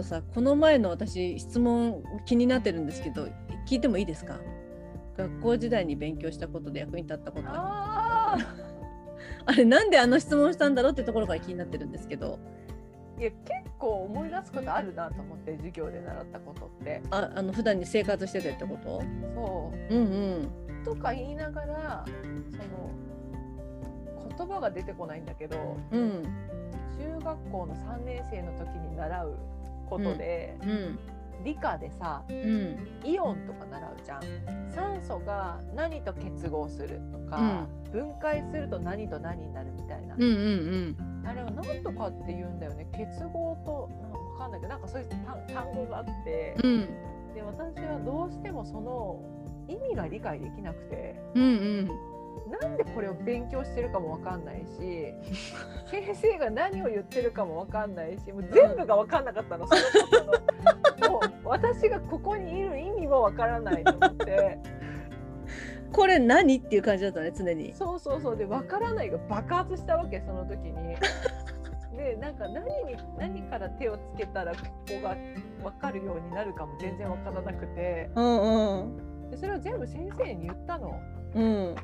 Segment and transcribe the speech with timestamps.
[0.00, 3.28] とさこの前の私質問気になってるんですけど
[3.68, 4.38] 聞いてもいいですか？
[5.16, 7.46] 学校時代に勉強したことで役に立ったこと。
[7.48, 8.36] あ
[9.44, 12.38] あれなんであの質問したんだろうってところから気になってるんですけど。
[13.18, 17.02] いや結構思い出すことあるなと思って授業で習ったことって。
[17.10, 19.02] ああの普段に生活しててってこと？
[19.34, 19.94] そう。
[19.94, 20.84] うんうん。
[20.84, 22.04] とか言いながら
[22.50, 22.90] その
[24.38, 26.22] 言葉が出てこないんだけどうん。
[26.98, 29.34] 中学校の3年生の時に習う
[29.90, 30.98] ことで、うん
[31.42, 34.20] 理科でさうんイオンとか習うじゃん。
[34.70, 41.26] 酸素が何と結合するとか、分解すると何と何になるみたいな、うんうんうん。
[41.26, 42.86] あれは何とかって言うんだよね。
[42.92, 46.86] 結合となんかんないけどなんかそういう単単語があって、うん。
[47.34, 49.22] で私はどうしてもその
[49.66, 51.18] 意味が理解できなくて。
[51.34, 51.46] うんう
[51.84, 52.09] ん
[52.50, 55.14] なんでこれを勉強してるかもわかんないし
[55.86, 59.74] 先生が何を言ってるかもわかんないしもう全部がわかんなかったのそ
[61.06, 64.58] のもう私がここにいる意味もわからないと思って。
[65.92, 67.74] これ何っていう感じだったね常に。
[67.74, 68.36] そうそうそう。
[68.36, 70.96] でわからないが爆発したわけその時に。
[71.96, 75.16] でなんか何に何から手をつけたらここが
[75.62, 78.10] 分かるようになるかも全然分からなくて。
[78.14, 79.30] うんうん。
[79.30, 81.00] でそれを全部先生に言ったの。
[81.34, 81.74] うん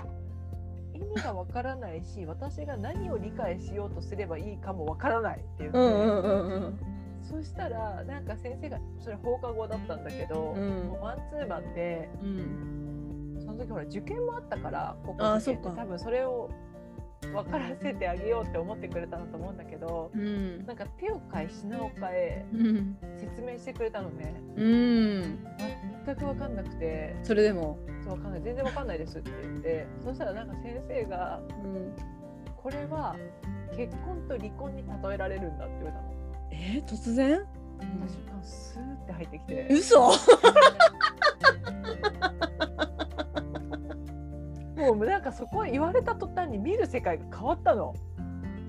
[0.96, 6.78] 意味がわからないし私が何を理解しようとすればいいかもわからないって言って、うんうんうんうん。
[7.22, 10.88] そしたらなんか先生がそれ放課後だったんだけど、うん。
[10.88, 13.36] もうマンツーマンでうん。
[13.40, 15.60] その時ほら受験もあったから高校あーそっか。
[15.60, 16.50] 受験って多分それを
[17.22, 20.64] 分からせてあげようって思ってくれたんだと思うんだけどうん。
[20.66, 22.96] なんか手を変え品を変えうん。
[23.18, 24.34] 説明してくれたのね。
[24.56, 25.46] うん。
[26.06, 27.16] 全く分かんなくて。
[27.22, 28.42] それでも「そう分かんない。
[28.42, 29.86] 全然分かんないです」って言って。
[30.04, 31.92] そしたらなんか先生がうん
[32.56, 33.16] 「これは
[33.76, 36.12] 結婚と離婚に例えられるんだ」って言われたの。
[36.52, 37.44] えー突然？
[37.78, 39.66] 私がスーって入ってきて。
[39.70, 40.10] 嘘？
[44.76, 46.14] もうなんかそこ言われた
[46.56, 47.94] に見る世界が変わったの。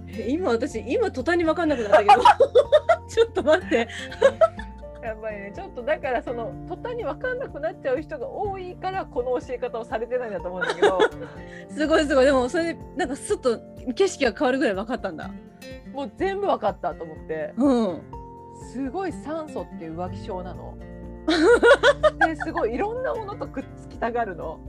[0.10, 2.24] え今私今途端に分かんなくなったけど。
[3.08, 3.88] ちょっと待って。
[5.04, 11.00] やっぱりねちょっとだからその途端に分かんなくなっちゃう人が多いからこの教え方をされてないんだと思うんだけど。
[11.70, 12.26] すごいすごい。
[12.26, 13.60] でもそれでなんかすっと
[13.96, 15.32] 景色が変わるぐらい分かったんだ。
[15.94, 17.54] もう全部分かったと思って。
[17.58, 18.02] うん。
[18.74, 20.78] すごい酸素っていう浮気症なの。
[22.26, 24.60] ですごいいろんなものとくっつきたがるの。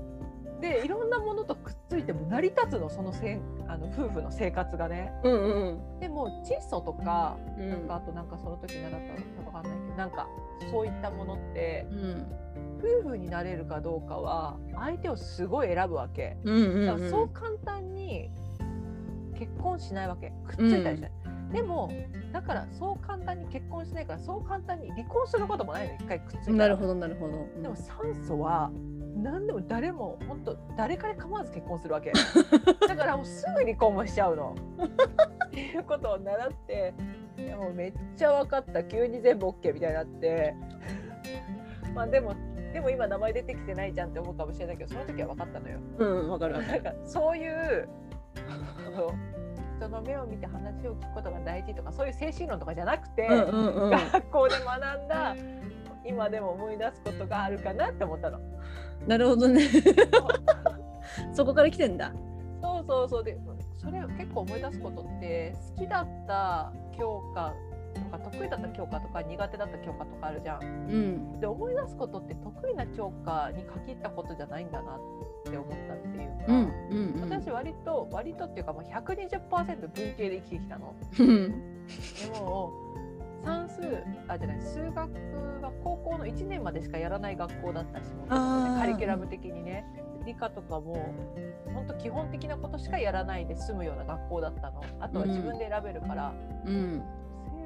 [0.61, 5.13] でいろんなものとくっついても成り立つのそのせんあの夫婦の生活がね。
[5.23, 10.29] うんうんでも窒素とかうんなんかあとなんかその時習ったのかわかんないけどなんか
[10.71, 12.27] そういったものってうん
[13.03, 16.37] 夫婦になれるかどうかは相手をすごい選ぶわけ。
[16.45, 18.31] うんうんだからそう簡単に
[19.39, 21.13] 結婚しないわけくっついたりしない。
[21.53, 21.91] でも
[22.33, 26.57] だからそう簡単に結婚しないからそう簡単に離婚することもないの一回くっついたら。
[26.59, 28.71] なるほどなるほど、でも酸素は
[29.19, 32.13] 何でも誰も本当誰から構わず結婚するわけ。
[32.87, 34.55] だからもうすぐ離婚もしちゃうの。
[35.47, 36.95] っていうことを習って。
[37.37, 38.85] いやもうめっちゃ分かった。
[38.85, 40.55] 急に全部 OK みたいになって。
[41.95, 42.35] まあでも
[42.73, 45.79] でも今名前出てきてないじゃんって思うかもしれないけどその時は分かったのよ。
[45.99, 47.89] うんわかるなんかそういう
[49.79, 53.91] 人の目を見て話を聞くことが大事とかそういう精神論とかじゃなくて、うんうんうん。
[53.91, 55.35] 学校で学んだ
[56.09, 58.39] 今でも思い出すことがあるかなって思ったの。
[59.07, 59.69] なるほどね
[61.33, 62.13] そこから来てんだ
[62.61, 63.39] そうそうそうで
[63.77, 67.55] それを結構思い出すことって好きだった教科
[67.95, 70.63] とか得意だった教科とか苦手だった教科とかあるじゃん。
[70.63, 74.99] うんで思い出すことって得意な教科に限ったことじゃないんだなっ
[75.45, 76.45] て思ったっていうか。
[76.49, 80.95] うんうんうん私割と割とっていうかもう120%文系で生きてきたの。
[81.19, 81.87] うん
[82.33, 82.73] でも
[83.49, 83.81] 算数
[84.29, 84.97] あじゃない数学
[85.63, 89.85] は高校の1年までしかやらない学校だったしもカリキュラム的にね。
[90.27, 91.15] 理科とかも
[91.73, 94.85] 本当基本的なことしかやらないで済むような学校だったの。
[95.01, 96.35] あとは自分で選べるから、
[96.67, 97.03] うん。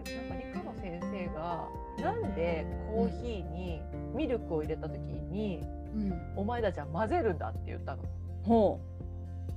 [0.04, 1.68] せなんか理科の先生が
[1.98, 2.64] なんで
[2.94, 3.80] コーヒーに
[4.14, 5.60] ミルクを入れた時に、
[5.92, 6.12] うん。
[6.36, 8.02] お前たちは混ぜるんだって言ったの。
[8.44, 8.78] ほ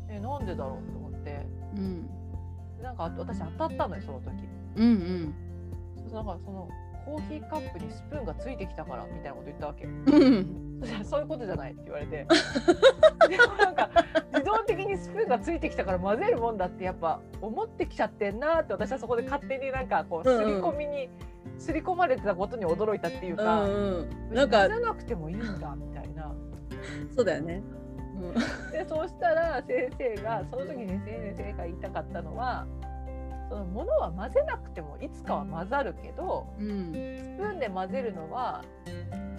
[0.10, 1.46] えなんでだろうと思って。
[1.76, 2.10] ううん
[2.82, 4.32] なんか私当たったのよその時。
[4.78, 5.45] うんうん
[6.16, 6.70] なんかその
[7.06, 9.86] コーヒーカップにスプーンがついてきたからみたいなこと言ったわけ。
[9.86, 10.82] うん。
[11.04, 12.26] そういうことじゃないって言われて。
[13.30, 13.90] でもなんか
[14.34, 21.10] 自動的にスプーンがついてきたから混ぜるもんだってやっぱ思ってきちゃってんなって私はそこで勝手になんかこううんうん刷り込みに
[21.60, 26.34] 刷り込まれてたことに驚いたっていうか、うんうんなんか混ぜなくてもいいんだみたいな。
[27.16, 27.62] そうだよね。
[28.72, 32.66] でそうしたら先生がその時に先生が言いたかったのは
[33.50, 36.92] そのものは混ぜなくてもいつかは混ざるけどうん。
[36.94, 38.64] スプーンで混ぜるのは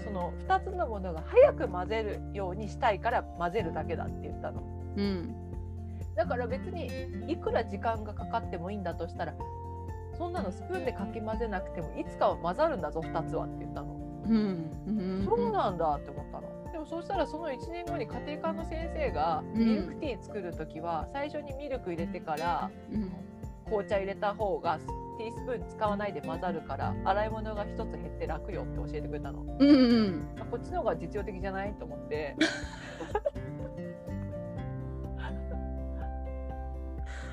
[0.04, 4.62] その2つのものが早く混ぜるようにしたいから混ぜるだけだって言ったの。
[4.96, 5.34] うん
[6.14, 6.88] だから別に
[7.30, 9.34] いくら時間がかかってもいいんだとしたら
[10.16, 13.92] そんなのスプーンでかき混ぜなくてもいつかは混ざるんだぞ2つはって言ったの。
[14.26, 14.70] うん。
[14.86, 15.24] うん。
[15.28, 16.72] そうなんだって思ったの。
[16.72, 19.58] でもそうしたらその1年後に家庭科の先生がうん。
[19.58, 23.12] ミルクティー作る時は最初にミルク入れてからうん
[23.66, 24.78] 紅茶入れた方が
[25.18, 29.42] ティースプーン使わないで混ざるから洗い物が1つ減って楽よって教えてくれたの。
[29.58, 29.72] うんう
[30.08, 32.36] んあこっちの方が実用的じゃないと思って。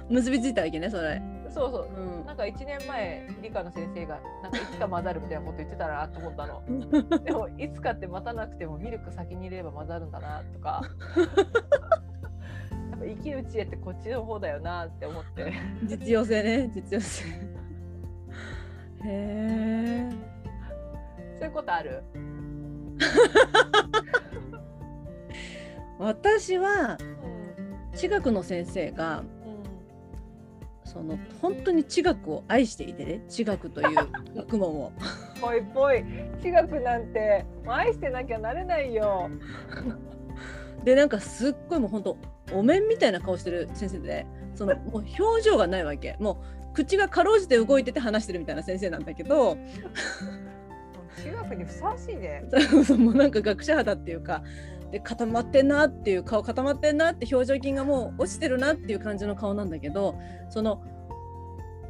[0.09, 1.21] 結びついたわけねそれ。
[1.49, 6.63] そうそううんなんか1年前理科の先生がなんかいつか混ざるみたいなこと言ってたなと思ったの。
[7.23, 10.81] でもいつかって待たなくてもミルク先に入れれば混ざるんだなとか。
[13.05, 15.53] 生きる知恵ってこっちの方だよなって思って。
[15.85, 17.25] 実用性ね実用性。
[17.25, 17.29] へ
[19.05, 20.09] え。
[21.39, 22.03] そういうことある？
[25.99, 27.13] 私はうん
[27.97, 29.27] 地学の先生がうん
[30.83, 33.95] その本当に地学を愛していてね地学という
[34.35, 34.91] 学問を。
[35.41, 36.03] ぽいぽい
[36.41, 39.29] 地学なんて愛してなきゃなれないよ。
[40.83, 42.17] でなんかすっごいもう本当
[42.53, 44.25] お面みたいな顔してる先生で
[44.55, 46.15] そのもう表情がないわけ。
[46.19, 46.41] も
[46.71, 49.57] う口がかろうじて動いてて話してるみたいな先生なんだけど。
[51.23, 52.43] 地学にふさわしいね。
[52.97, 54.43] もうなんか学者肌っていうか。
[54.91, 60.15] で固まってんなっていう顔固まってんなって表情筋がもう落ちてるなっていう感じの顔なんだけど
[60.49, 60.83] その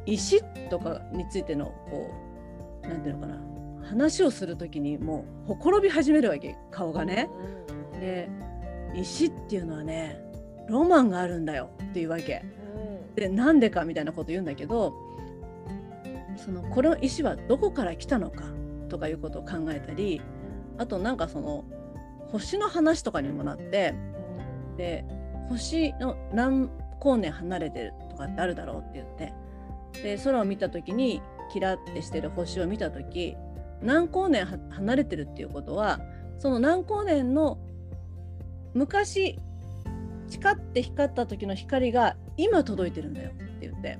[0.06, 2.10] 石とかについてのこ
[2.82, 3.38] うなんていうのかな。
[3.84, 6.56] 話をする時にもうほころび始めるわけ。
[6.70, 7.28] 顔がね。
[8.00, 8.30] で
[8.96, 10.20] 石っていうのはね
[10.68, 12.42] ロマンがあるんだよっていうわけ。
[12.76, 13.14] うん。
[13.14, 14.94] でなんでかみたいなこと言うんだけど
[16.36, 18.44] そのこの石はどこから来たのか
[18.88, 20.20] とかいうことを考えたり
[20.78, 21.64] あとなんかその
[22.32, 23.94] 星の話とかにもなって
[24.76, 25.04] で
[25.48, 26.70] 星の何
[27.00, 29.32] 光年離れてるとかってあるだろうって言って
[30.16, 33.36] で空を見た時にキラってしてる星を見た時
[33.82, 36.00] 何光年は離れてるっていうことは
[36.38, 37.58] その何光年の
[38.74, 39.38] 昔
[40.30, 43.98] 光って光った時の光が今届いてるんだよって言って。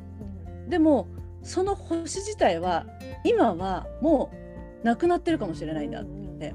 [0.69, 1.09] でも
[1.43, 2.87] その星自体は
[3.25, 4.31] 今はも
[4.83, 6.55] うなくなってるかもしれないんだって言って。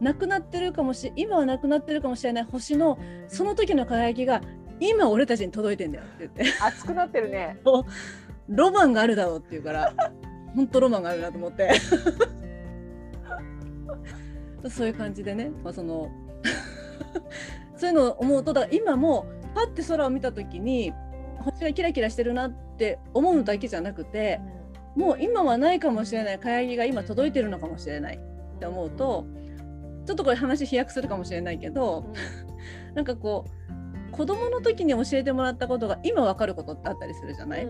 [0.00, 2.98] なくなってるかもし今はなくなってるかもしれない星の
[3.28, 4.42] その時の輝きが
[4.80, 6.44] 今俺たちに届いてんだよって言って。
[6.62, 7.58] 熱くなってるね。
[8.48, 9.92] ロマンがあるだろうって言うから
[10.54, 11.70] 本当ロマンがあるなと思って。
[14.68, 16.10] そういう感じでね、まあ、その
[17.76, 20.92] そういうのを思うとだから今もパッて空を見た時に
[21.38, 24.40] 星がキラキラしてるなって思うだけじゃなくて
[24.96, 29.26] もう今はないかもしれない輝きが今届いてるのかもしれないって思うと
[30.06, 32.12] ちょっとこれ話飛躍するかもしれないけど
[32.94, 33.64] なんかこう
[34.14, 37.68] 子供の時に教えてもらったことが今わかることってあったりするじゃない、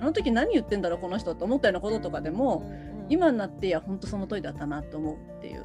[0.00, 2.70] あの時何言ってんだろうこの人って思ったようなこととかでも、
[3.08, 5.64] 今になっていや本当その通りだったなと思うっていう、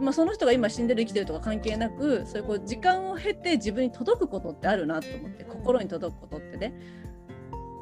[0.00, 6.74] まあ、その人が今死んでる生きてるとか関係なくそういうこう時間を経て自分に届くことってあるなと思って心に届くことってね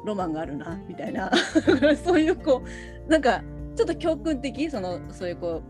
[0.05, 1.31] ロマンがあるなみたいな
[2.03, 2.61] そういうこ
[3.07, 3.41] うなんか
[3.75, 5.61] ちょっと教訓的そのそういうこ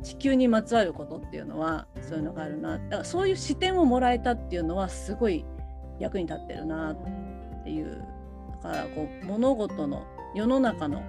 [0.00, 5.44] う地球にまつわることっていうのはそういうのがあるなだからそういう視点をもらえたっていうのはすごい
[5.98, 8.02] 役に立ってるなっていう
[8.62, 11.02] だからこう物事の世の中の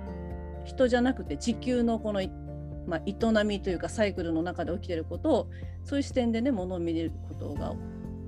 [0.66, 2.22] 人じゃなくて地球のこの、
[2.92, 5.50] まあ、営みというかサイクルの中で起きてることを
[5.86, 7.74] そういう視点でね物を見れることが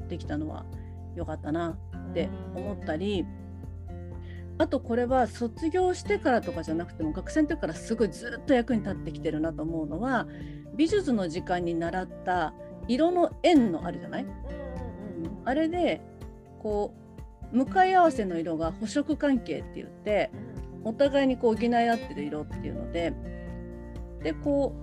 [0.08, 0.66] できたのは
[1.18, 1.78] 良かったな
[2.12, 3.26] って思ったり
[4.58, 10.28] あとこれは卒業してからとかじゃなくても学生の時からすごいずっと役に立ってきてるなと思うのは
[10.78, 12.54] 美術の時間に習った
[12.88, 14.26] 色の円のあるじゃない？
[15.44, 16.00] あれで
[16.62, 16.94] こ
[17.52, 20.32] う向かい合わせの色が補色関係って言って
[20.86, 23.14] お互いにこう補い合ってる色っていうので
[24.24, 24.76] でこ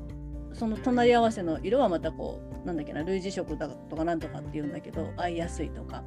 [0.50, 6.02] うその隣り合わせの色はまたこうなんだっけな類似色だとかなんとかっていうんだけど合いやすいとか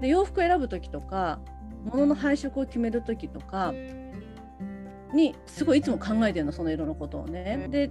[0.00, 1.40] で洋服選ぶ時とか
[1.84, 3.72] 物の配色を決める時とか
[5.14, 7.68] にすごいいつも考えてるのその色のことをね。
[7.70, 7.88] で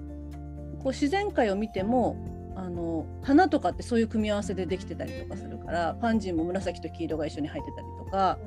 [0.80, 2.16] こう自然界を見ても
[2.56, 8.38] あの花とかってそういう組み合わせでできてたりとかするからパンジーも紫と黄色が一緒に入ってたりとか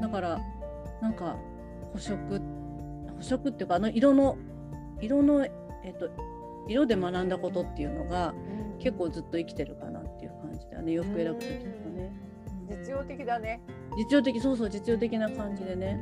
[0.00, 0.40] だから
[1.00, 1.36] なんか
[1.92, 2.40] 補色
[3.16, 4.36] 補色っていうかあの色の
[5.00, 5.48] 色のえ
[5.90, 6.10] っと
[6.68, 8.34] 色で学んだことっていうのが
[8.78, 10.92] 結構ずっと生きてるかなっていう感じだね。
[10.92, 12.12] 洋服選ぶ時とかね。
[12.68, 13.60] 実用的だね。
[13.96, 15.98] 実用的そうそう実用的な感じでね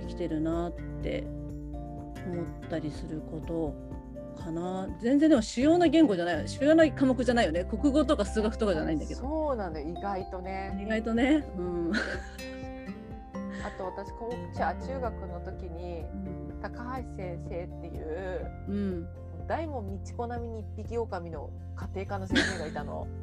[0.00, 1.24] 生きてるなって
[2.26, 3.74] 思ったりすること
[4.42, 4.88] かな。
[5.00, 7.64] 全然でも主要な言語じゃない主要な科目じゃないよね。
[7.64, 9.20] 国語とか数学とかじゃないんだけど。
[9.20, 10.78] そうなの意外とね。
[10.82, 11.44] 意外とね。
[11.56, 11.92] うん
[13.64, 16.04] あと私こう中中学の時に
[16.60, 19.08] 高橋先生っていう、うん、
[19.46, 23.06] 大門道子並みに一匹狼の家庭科の先生がいたの。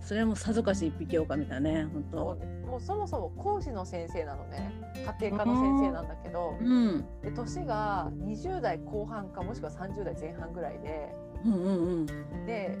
[0.00, 2.18] それはもうさぞかし一匹狼だね本当。
[2.66, 4.72] もうそもそも講師の先生なのね。
[5.20, 7.04] 家庭科の先生なんだけど、うん。
[7.22, 11.14] で年が20代後半かもしくは30代前半ぐらいで。
[11.44, 12.06] うんうんうん。
[12.46, 12.78] で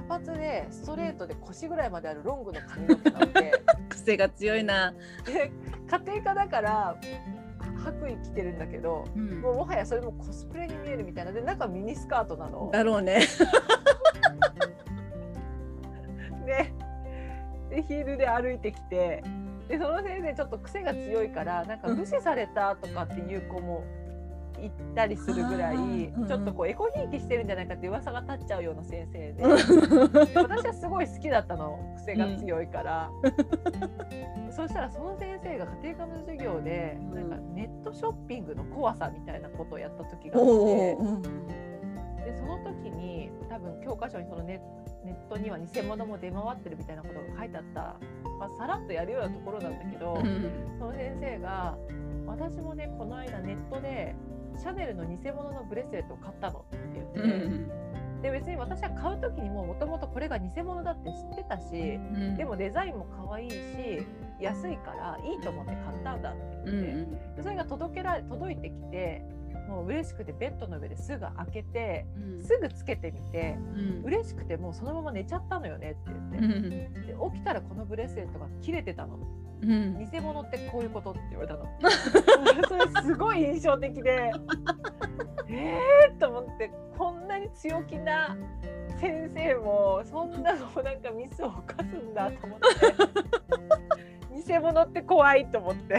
[0.00, 3.52] 茶髪でストレートで腰ぐらいまであるロングの髪の毛なので
[3.88, 4.94] 癖が強いな、
[5.26, 5.52] で
[5.88, 6.96] 家庭科だから
[7.84, 9.40] 白衣着てるんだけどうん。
[9.40, 11.32] もうもはやそれもコスプレに見えるみたいな。
[11.32, 12.70] で中ミニスカートなの。
[12.72, 13.20] だろうね。
[16.46, 16.72] で
[17.76, 19.22] でヒールで歩いてきて。
[19.68, 23.84] でその先生ちょっと癖が強いからなんか無視されたとかっていう子も
[24.66, 29.32] いたりするぐらい、うんうんちょっとこうエコひいきしてるんじゃないかって噂が立っちゃうような先生で。
[29.32, 33.10] で私はすごい好きだったの癖が強いから、
[34.50, 37.14] そしたらその先生が家庭科の授業でうん。
[37.14, 40.96] なんかネットショッピングの怖さみたいなことをやった時があっおて。
[42.24, 44.60] でその時に多分教科書にそのネ
[45.04, 47.80] ネットには偽物も出回ってるみたいなことが書いてあった、
[48.38, 50.18] まあ、さらっとやるようなところなんだけど、
[50.78, 51.78] その先生が
[52.26, 54.14] 「私もねこの間ネットで
[54.60, 57.70] シャネルの偽物のブレスレットを買ったの」って言って、うん
[58.20, 61.98] で別に私は買う時にももともとこれが偽物だって知ってたしう
[62.32, 63.56] んでもデザインも可愛いし
[64.38, 66.92] 安いからいいと思って買ったんだってう言って。
[66.92, 67.34] ん。
[67.36, 69.22] でそれが届けられ届いてきて
[69.70, 72.44] もう嬉しくてベッドの上ですぐ開けてうん。
[72.44, 74.04] すぐつけてみてうん。
[74.04, 76.70] 嬉しくてもうそのまま寝ちゃったのよねって言って、うん。
[76.70, 79.18] で起きたらこのブレスレットが切れてたの。
[79.62, 80.10] うん。
[80.10, 81.66] 偽物ってこういうことって言われたの。
[82.68, 84.32] それすごい印象的で。
[85.48, 88.36] えーと思ってこんなに強気な
[89.00, 93.30] 先生もそんなのなんかミスを犯すんだと思って。
[94.46, 95.98] 偽物って怖いと思って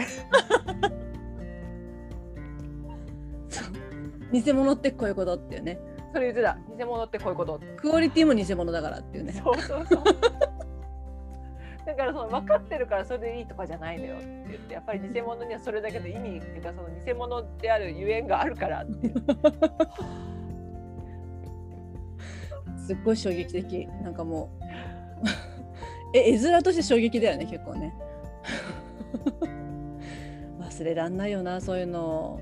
[4.32, 5.78] 偽物ってこういうことっていうね。
[6.12, 6.58] それ言ってた。
[6.76, 7.60] 偽物ってこういうこと。
[7.76, 9.32] クオリティも偽物だからっていうね。
[9.32, 10.04] そうそうそう。
[11.84, 19.12] だからその分かってるからそれでいいとかじゃないのよって言ってやっぱり偽物にはそれだけの意味っていうかその偽物であるゆえんがあるからって
[22.86, 23.86] すっごい衝撃的。
[24.02, 24.64] なんかもう。
[26.14, 27.94] え絵面として衝撃だよね結構ね。
[30.60, 32.40] 忘れらんないよなそういうの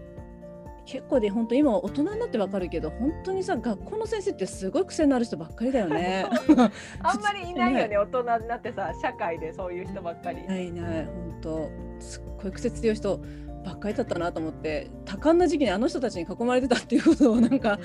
[0.84, 6.26] 結構で本当今大人になってわかるけど本当にさ学校の先生ってすごい癖のある人ばっかりだよね。
[7.02, 10.46] あんまりいないよね大人になってさ社会でそういう人ばっかり。
[10.46, 11.04] ないない。
[11.06, 11.70] 本当
[12.00, 13.20] すっごい癖強い人
[13.64, 17.78] ばっかりだったなと思って多感な時期にあの人たちに囲まれてたっていうことをなんか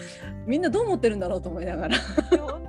[0.46, 1.98] みんなどう思ってるんだろうと思いながら。
[2.40, 2.65] 本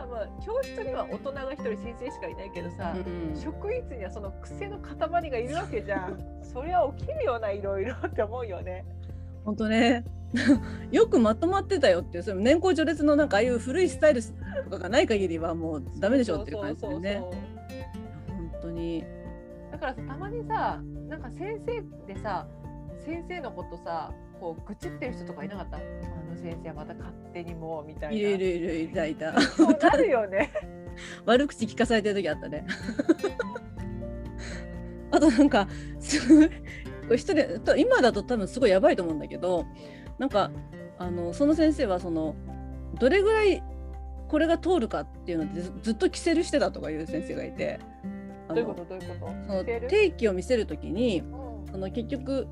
[0.00, 6.18] さ、まあ、教室には大人が一人先生しかいないけどさ、うん職員室にはその癖の塊がいるわけじゃん。
[6.42, 8.84] そりゃ起きるよないろいろって思うよね。
[9.44, 10.04] 本当ね。
[10.92, 14.22] よくまとまってたよっていうその年功序列のなんかああいう古いスタイル
[14.64, 17.22] とかがない限りはもうダメでしょっていう感じでね。
[18.28, 19.04] 本当に。
[19.72, 22.46] だからさたまにさなんか先生でさ
[23.04, 25.76] 先生のことさこう愚痴ってる人とかいなかった？
[25.76, 28.16] あの先生はまた勝手にもうみたいな。
[28.16, 29.40] いるいるいるいたいた。
[29.40, 30.50] そうなるよね。
[31.26, 32.66] 悪口聞かされてる時あったね。
[35.12, 35.68] あとなんか
[35.98, 36.54] すごいこ
[37.10, 39.66] れ一人と今だと多分すごいやばいと思うんだけど
[40.18, 40.50] なんか
[40.98, 42.36] あのその先生はその
[42.98, 43.62] どれぐらい
[44.28, 47.80] これが通るかっていうのでずずっと着せるしてたとかいう先生がいて。
[48.48, 48.84] どういうこと？
[48.84, 49.32] どういうこと？
[49.46, 51.72] その定期を見せるときにうん。
[51.72, 52.46] その結局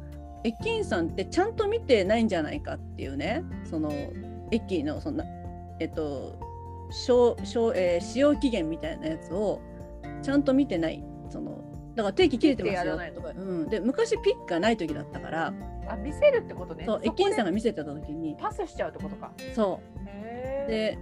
[0.45, 3.45] 駅員さんってちゃんと見てないんじゃないかっていうね。
[3.65, 3.93] その
[4.51, 5.25] 駅のそんな
[5.81, 6.39] えっと
[6.91, 9.61] 使使えー使用期限みたいなやつを
[10.23, 11.03] ちゃんと見てない。
[11.31, 11.65] その
[11.95, 12.99] だから定期切れてますよ。
[13.15, 15.53] とか、うん、で昔ピックがない時だったから、
[15.89, 16.85] あ見せるってことね。
[16.87, 18.37] そう駅員さんが見せてた時に。
[18.39, 19.33] パスしちゃうってことか。
[19.55, 19.99] そう。
[20.69, 20.99] で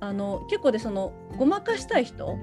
[0.00, 2.36] あの結構でそのごまかしたい人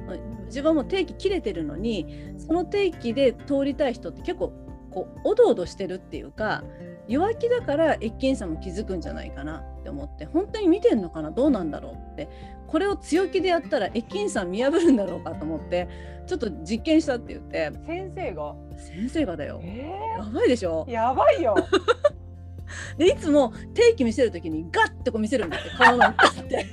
[0.46, 4.54] 自分はもう定期切れてるのにその定期で通りたい人って結構
[4.92, 6.64] こうおどおどしてるっていうか
[7.08, 11.32] 弱気だから駅員さんも気づくんじゃないかなって思って本当に見てんのかな？
[11.32, 12.28] どうなんだろうって
[12.68, 15.88] これを強気でやったら駅員さん見破るんだろうかと思って
[16.28, 17.72] ちょっと実験したって言って。
[17.88, 18.56] 先生が？
[18.78, 19.60] 先生がだよ。
[19.64, 20.86] えやばいでしょ？
[20.88, 21.56] ー、やばいよ。
[23.00, 26.66] でいつも定期見せるときにガッてこう見せるんだって顔の前にガッて。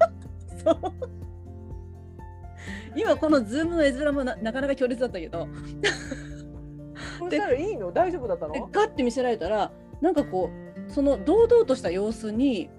[0.64, 0.76] そう。
[2.96, 5.46] 今このズームの絵面もななかなか強烈だったけど
[7.24, 7.92] そしたらいいの？
[7.92, 10.50] 大丈夫だったでのガッて見せられたらなんかこ
[10.88, 12.70] うその堂々とした様子に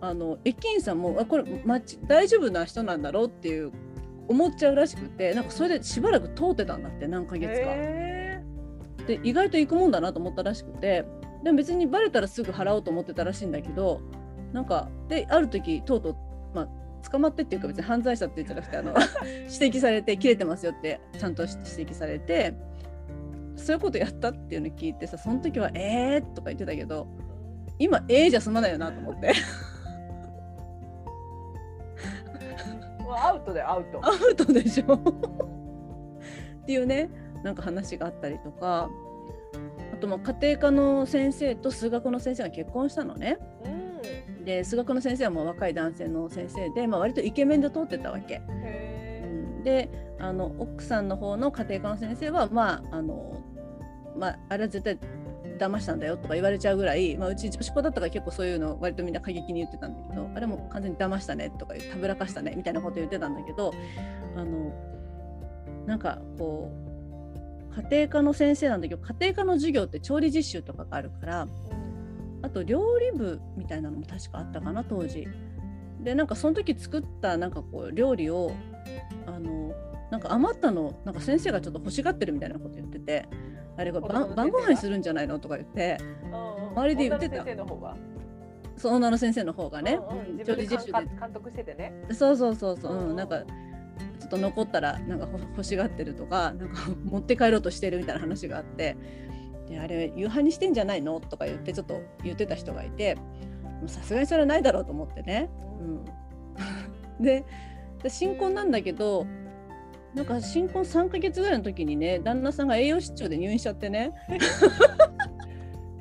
[0.00, 1.44] あの駅員さんもあこれ
[2.06, 3.72] 大丈夫な人なんだろうっていう
[4.28, 7.66] 思っちゃうらしくてなんかそれでしばらく通ってたんだって何ヶ月か。
[7.68, 8.42] へ
[9.06, 11.04] で意外と行くもんだなと思ったらしくて
[11.42, 14.00] でも別にバレたらすぐ払おうと思ってたらしいんだけど
[14.52, 16.16] なんかである時とうとう、
[16.54, 16.68] まあ、
[17.08, 18.94] 捕まってっていうか別に犯罪者って言ってなくてあの
[19.50, 22.54] 指摘されて切れてますよってちゃんと指摘されて
[23.60, 27.06] そういうことやったっていうのを聞いてさその時は「えー」とか言ってたけど
[27.78, 29.32] 今「えー」じゃ済まないよなと思って。
[29.32, 29.70] ー
[33.02, 34.00] もうアウトでアウト。
[34.04, 34.94] アウトでしょ。
[36.62, 37.10] っていうね
[37.42, 38.88] なんか話があったりとか。
[39.92, 43.38] あとまあ家庭科の先生と数学の先生が結婚したのね。
[43.64, 44.44] うん。
[44.44, 48.36] で数学の先生はもう若い男性の先生で、まあ、割とイケメンで通ってたわけ。
[48.36, 49.26] うへ
[49.60, 49.64] ん。
[49.64, 53.42] であの奥さんの方の家庭科の先生はまああの、
[54.16, 54.98] まあ、あれは絶対
[55.58, 63.72] 騙したんだよとか言われちゃうぐらい、まあ、うち女子校だったから結構そういうの割とみんな過激に言ってたんだけどあれも完全に騙したねとかたぶらかしたねみたいなこと言ってたんだけど
[64.36, 64.72] あの
[65.86, 71.48] なんかこう家庭科の先生なんだけど家庭科の授業って調理実習とかがあるから
[72.42, 75.28] あと料理部みたいなのも確かあったかな当時。
[76.02, 78.52] でなんかその時作ったなんかこう料理を
[79.26, 79.74] あの
[80.10, 83.28] なんか余ったのなんか先生がちょっと欲しがってるみたいなこと言ってて
[83.76, 85.38] あれが晩晩ご飯にするんじゃないの？
[85.38, 85.98] とか言って
[86.74, 87.44] 周りで言ってた。
[88.76, 90.44] その女の先生の方がね、うんうん。
[90.44, 91.92] 調理実習監監督しててね。
[92.08, 93.40] でそうそうそうそう、うんなんか
[94.18, 98.96] ちょっと残ったらなんかほ欲しがってるとかなんか持って帰ろうとしてるみたいな話があって
[99.68, 101.20] であれ夕飯にしてんじゃないの？
[101.20, 103.18] とか言ってちょっと言ってた人がいて
[103.86, 105.50] さすがにそれはないだろうと思ってね。
[105.78, 106.04] うん、
[107.22, 107.44] で
[108.02, 109.26] で新婚なんだけど
[110.14, 114.12] なんか新婚3ヶ月ぐらいの時にね旦那さんが栄養失調で入院しちゃってね。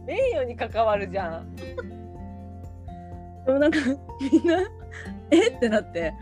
[0.05, 1.55] 名誉に関わるじゃん。
[1.55, 3.77] でもなんか
[4.19, 4.67] みんな
[5.29, 5.49] え？
[5.49, 6.13] ってなって。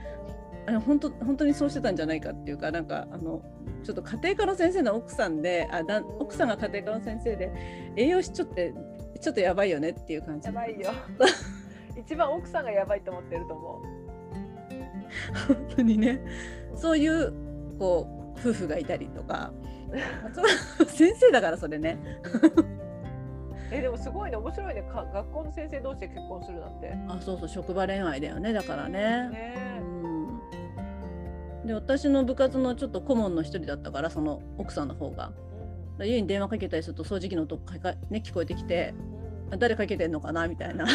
[0.68, 3.42] あれ本当本当にそうしてたんじゃないかっていうかなんかあの
[3.86, 8.74] ちょっと家庭科の先生の奥さんであだ奥さんが家庭科の先生で栄養失調って
[9.22, 10.48] ちょっとやばいよねっていう感じ。
[10.48, 10.92] やばいよ。
[11.96, 13.82] 一番奥さんがやばいと思ってると思
[15.48, 16.20] 本当にね。
[16.76, 17.47] そういう
[17.78, 19.52] こう夫婦がいたりとか。
[20.88, 21.98] 先生だからそれね。
[22.62, 22.66] う
[23.72, 24.38] えでもすごいね。
[24.38, 24.82] 面白いね。
[24.84, 26.94] か学校の先生同士で結婚するなんて。
[27.08, 27.48] あそうそう。
[27.48, 28.54] 職場恋愛だよね。
[28.54, 29.30] だからね。
[29.30, 29.56] ね。
[31.62, 35.32] うん、で私の部活のちょっと顧問の一人だったからその奥さんの方が。
[36.00, 38.94] え家に電話かけたりすると掃除機の音かか、ね、聞こえてきて。
[39.14, 39.17] う
[39.58, 40.86] 誰かけてんのかなみたいな。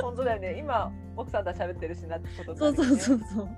[0.00, 0.58] 本当だよね。
[0.58, 3.48] 今奥さんと喋ってるしなってことになそうそうそうそう。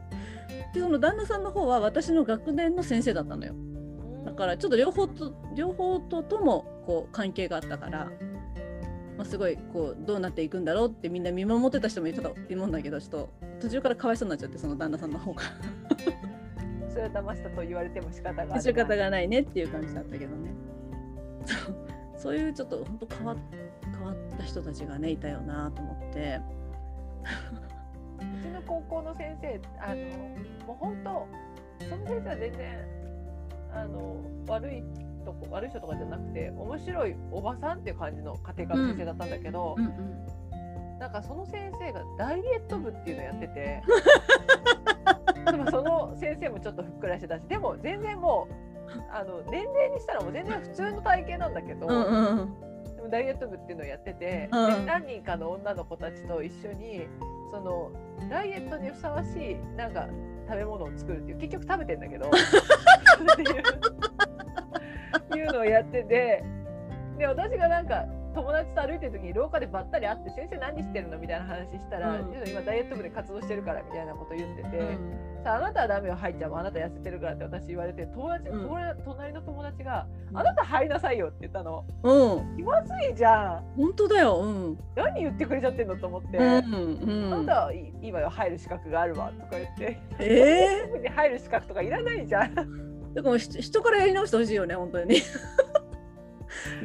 [0.72, 3.54] でその旦那さんの方は私の学年の先生だったのよ。
[4.24, 8.10] だからちょっと両方と両方とともこう関係があったから、
[9.16, 13.28] まあ、すごいこうどうなっていくんだろうってみんな見守ってた人もいたと思うんだけどちょっと
[13.60, 15.42] 途中からかわいそうになっちゃってその旦那さんの方が。
[16.90, 18.56] それは騙したと言われても仕方がな。
[18.58, 20.54] い仕方がないねっていう感じだったけどね。
[21.46, 21.76] そう。
[22.16, 23.56] そういうちょっと本当変わ変わった
[24.42, 26.40] 人たちがねいたよなと思って。
[28.20, 31.26] うちの高校の先生あのもう本当
[31.88, 33.00] その先生は全然
[33.72, 34.83] あの悪い
[35.24, 40.98] とこ悪い人とかじゃなくて面白いおばさんっていう感じの家庭科の先生だったんだけど、うんうん。
[40.98, 43.83] なんかその先生がダイエット部っていうのやってて
[45.50, 48.55] でもその先生もちょっとふっくらしてたしでも全然もう
[49.11, 52.69] あの年齢にしたらもう全然普通の体型なんだけど、うんうん
[53.00, 54.84] でもダイエット部っていうのをやってて、うん。
[54.84, 57.06] で何人かの女の子たちと一緒に
[57.50, 57.90] その
[58.28, 60.06] ダイエットにふさわしいなんか
[60.46, 66.44] 食べ物を作るっていう結局食べてんだけど っていういうのをやってて
[67.18, 72.48] で私がなんか友達と歩いてる時に廊下でばったり会って「先生何してるの?」みたいな話したら「うん。
[72.48, 74.78] 今ダイエット部で活動してるから」みたいなこと言ってて。
[74.78, 75.30] うん。
[75.42, 78.68] さああなたはダメよ入っちゃうあなた痩せてるからって私言われて友達、うん。
[78.68, 81.84] 隣隣の友達が「あなた入りなさいよ」って言ったの。
[82.02, 82.56] うん。
[82.56, 83.64] 気まずいじゃん。
[83.76, 84.40] 本当だよ。
[84.42, 84.78] うん。
[84.94, 86.44] 何言ってくれちゃってんのと思って、うん。
[86.44, 87.30] あうん。
[87.46, 89.98] なたはいいいわよ入る資格があるわとか言って。
[90.18, 92.52] え 特に入る資格とかいらないじゃん。
[92.52, 95.16] ー、だからひ人からやり直してほしいよね本当に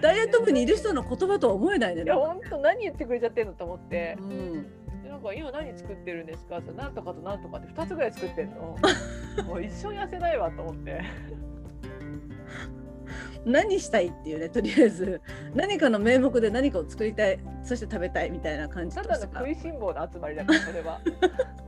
[0.05, 2.03] ダイエット部にいる人の言葉とは思えないね。
[2.03, 4.15] いや本当何言ってくれちゃってんのと思って。
[4.19, 4.63] うん。
[5.03, 6.59] でなんか今何作ってるんですか？
[6.59, 8.77] ってなんとかとなんとかって2つぐらい作ってんの。
[9.47, 11.01] もう一生痩せないわと思って。
[13.45, 15.21] 何したいっていうねとりあえず。
[15.55, 20.99] 何かの名目で何かを作りたいそして食べたいみたいな感じただの食いしん坊の集まりだからそれは。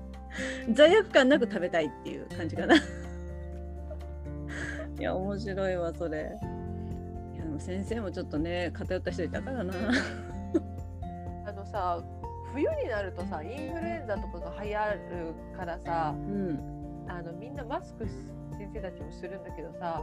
[0.73, 2.75] 罪悪感なく食べたいっていう感じかな。
[4.99, 6.31] いや面白いわそれ
[7.57, 9.73] も先生もちょっとね偏った人いたからな。
[11.45, 12.01] あのさ
[12.53, 17.05] 冬になるとさインフルエンザとかが流行るからさうん。
[17.09, 18.11] あのみんなマスクし
[18.57, 20.01] 先生たちもするんだけどさ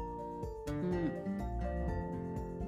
[0.68, 1.10] うん。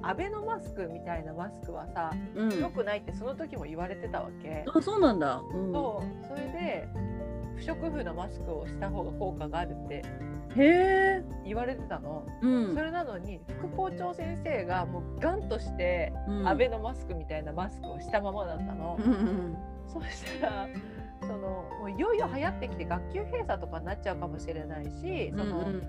[0.03, 2.59] アベノマスクみたいなマスクはさうん。
[2.59, 4.63] 良くないってその時も言われてたわけ。
[4.67, 6.27] あそうなんだ、うん、そう。
[6.27, 6.87] それで
[7.57, 10.03] 不織布のマスクをした方が効果があるって
[11.45, 12.25] 言われてたの。
[12.41, 12.75] うん。
[12.75, 16.47] それなのに副校長先生がもうガンとしてうん。
[16.47, 18.97] アベノマスクみたいなマスクをしたままだったの。
[19.03, 20.67] うんうんそうしたら
[21.21, 21.37] その
[21.79, 25.81] もういよいよ流行ってきて学級閉鎖とかになっちゃうかもしれないし、そのうん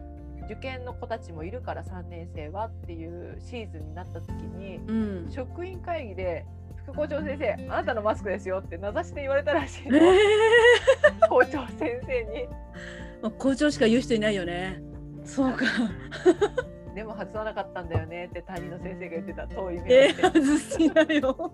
[0.45, 4.93] 受験の子たちもいるから3年生はっていうシーズンになった時にう
[5.27, 5.31] ん。
[5.31, 6.47] 職員会議で
[6.87, 10.01] 副校長先生あなたのマスクですよって名指しで言われたらしいえの、ー
[11.29, 12.49] 校長先生に。
[13.23, 14.83] まあ校長しか言う人いないよね。
[15.25, 15.65] そうか。
[16.95, 20.23] でも外さなかったんだよねって担任の先生が言ってた遠い目えー。
[20.23, 21.53] 外しなよ。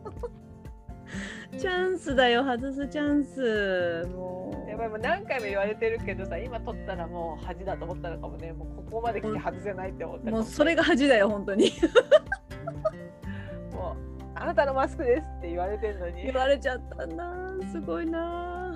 [1.58, 4.08] チャンスだよ外すチャンス。
[4.14, 4.70] もう。
[4.70, 8.52] やばいもう何回も言われてるけどさ今取ったらもう恥だと思ったのかもね。
[8.52, 11.72] もうここまで来て外せないって思ったかもうそれが恥だよ本当に。
[13.72, 16.24] もうあなたのマスクですって言われてるのに。
[16.24, 18.74] 言われちゃったなすごいな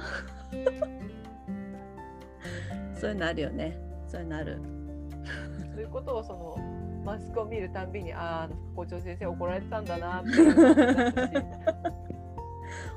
[2.94, 3.78] そういうのあるよね。
[4.06, 4.60] そういうのある。
[5.74, 6.56] そういうことをその
[7.04, 10.30] マスクを見るたんびにああ校長先生怒られてたんだなって。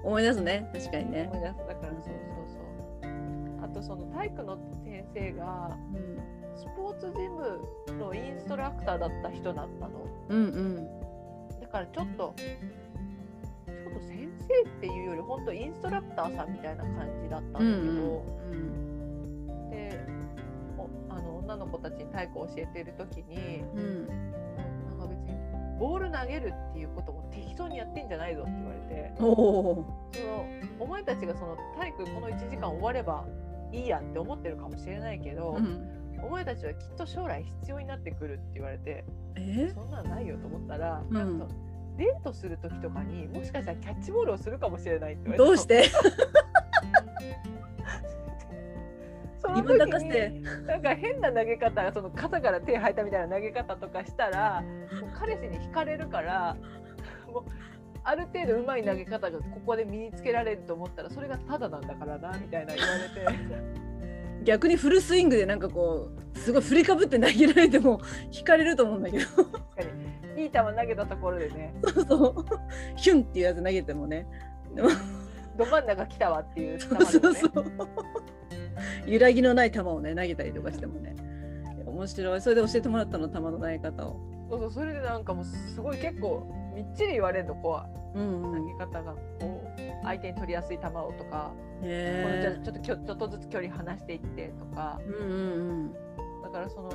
[0.04, 0.70] 思い出すね。
[0.74, 1.30] 確かにね。
[1.32, 1.58] 思い出す。
[1.68, 2.14] だからそうそう
[2.48, 3.64] そう。
[3.64, 5.78] あとその体育の先生が
[6.56, 10.06] スポーツジムのインストラクターだった人だったの。
[10.30, 10.76] うんうん。
[10.76, 11.01] だ
[11.72, 20.06] からちょっとちょっと先生っていうより本当インストラクターさんみたいな感じだったんだけど、うんで
[21.10, 25.38] あの女の子たちに体育を教えてる時にうんなんか別に
[25.80, 29.34] ボール投げるっていうことも適当にやってんじゃないぞって言われてその
[30.80, 33.26] お前たちがその体育この1時間終われば
[33.72, 39.04] いいやって思ってるかもしれないけど、うんお前たちはきっと将来必要になってくるって言われて
[39.36, 39.72] え？
[39.74, 41.40] そんなんないよと思ったら、うん。
[41.98, 45.46] デートする時とかにもしかしたらキャッチボールをするかもしれないって言われて。
[45.46, 45.84] どうして？
[49.42, 49.72] その時
[50.06, 56.56] になんか変な投げ方その肩から手生えたみたいな投げ方とかしたらもう彼氏に惹かれるから
[57.28, 57.44] もう
[58.04, 63.42] ある程度うまい投げ方がここで身につけられると思ったらそれがタダなんだからなみたいな言われて
[64.44, 68.02] 逆にフルスイングでなんかこうすごい振りかぶって投げられても
[68.32, 69.26] 引かれると思うんだけど。
[69.26, 69.60] 確か
[70.36, 70.44] に。
[70.44, 71.74] いい球投げたところでね。
[71.84, 72.46] そうそう。
[72.96, 74.26] ヒュンっていうやつ投げてもね。
[74.76, 74.90] でも。
[75.58, 77.40] ど真ん中来たわっていう球そうでもね。
[77.40, 77.66] そうそう
[79.06, 81.16] 揺らぎのない球をね投げたりとかしてもね。
[81.86, 82.42] 面白い。
[82.42, 84.20] それで教えてもらったの球の投げ方を。
[84.50, 84.72] そうそう。
[84.72, 87.82] それでなんかもうすごい結構みっちり言われるのこ
[88.16, 88.78] ううんうん。
[88.80, 89.14] 投げ方が。
[89.14, 89.20] こ
[89.78, 91.52] う相手に取りやすい球をとか、
[92.64, 95.00] ちょっとちょっとずつ距離離していってとか。
[95.02, 95.34] えうんう
[95.88, 95.94] ん。
[96.44, 96.90] だからその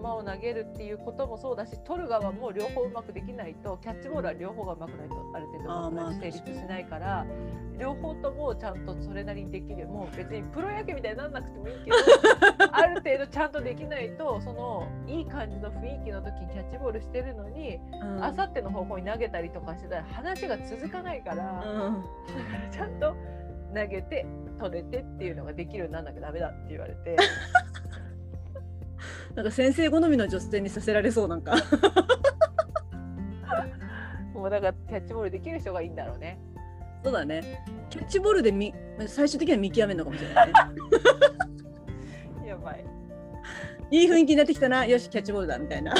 [0.00, 7.26] 球を投げるっていうこともそうだし取る側も両方うまくできないとキャッチボールは両方がうまくないとある程度うまく成立しないから
[7.78, 9.86] 両方ともちゃんとそれなりにできる。
[9.86, 11.96] もう別にプロ野球みたいにならなくてもいいけど
[12.80, 21.64] ある程度ちゃんとできないとそのいい感じの雰囲気の時にキャッチボールしてるのにうんあさっての方向に投げたりとかしてたら話が続かないから。
[21.64, 22.04] うん
[22.72, 23.14] ちゃんと
[23.74, 24.26] 投げて
[24.58, 27.16] 取れてっていうのができるようにならなきゃダメだって言われて
[29.34, 31.54] なんか先生好みの女性にさせられそうなんか
[34.34, 36.38] もうだからキャッチボールできる人がいいんだろうね。
[37.02, 38.74] そうだねキャッチボールでみ
[39.06, 40.52] 最終的には見極めるのかもしれないね。
[43.90, 44.86] いい雰囲気になってきたな。
[44.86, 45.94] よしキャッチボールだみたいな。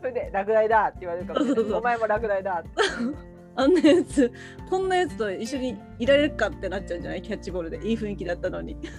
[0.00, 1.72] それで落第だって言われるかもしれない。
[1.72, 2.70] お前も落第だって。
[3.56, 4.32] あんなやつ
[4.68, 7.22] こんなやつと一緒にいられるかってなっちゃうんじゃない？
[7.22, 7.78] キャッチボールで。
[7.86, 8.76] いい雰囲気だったのに。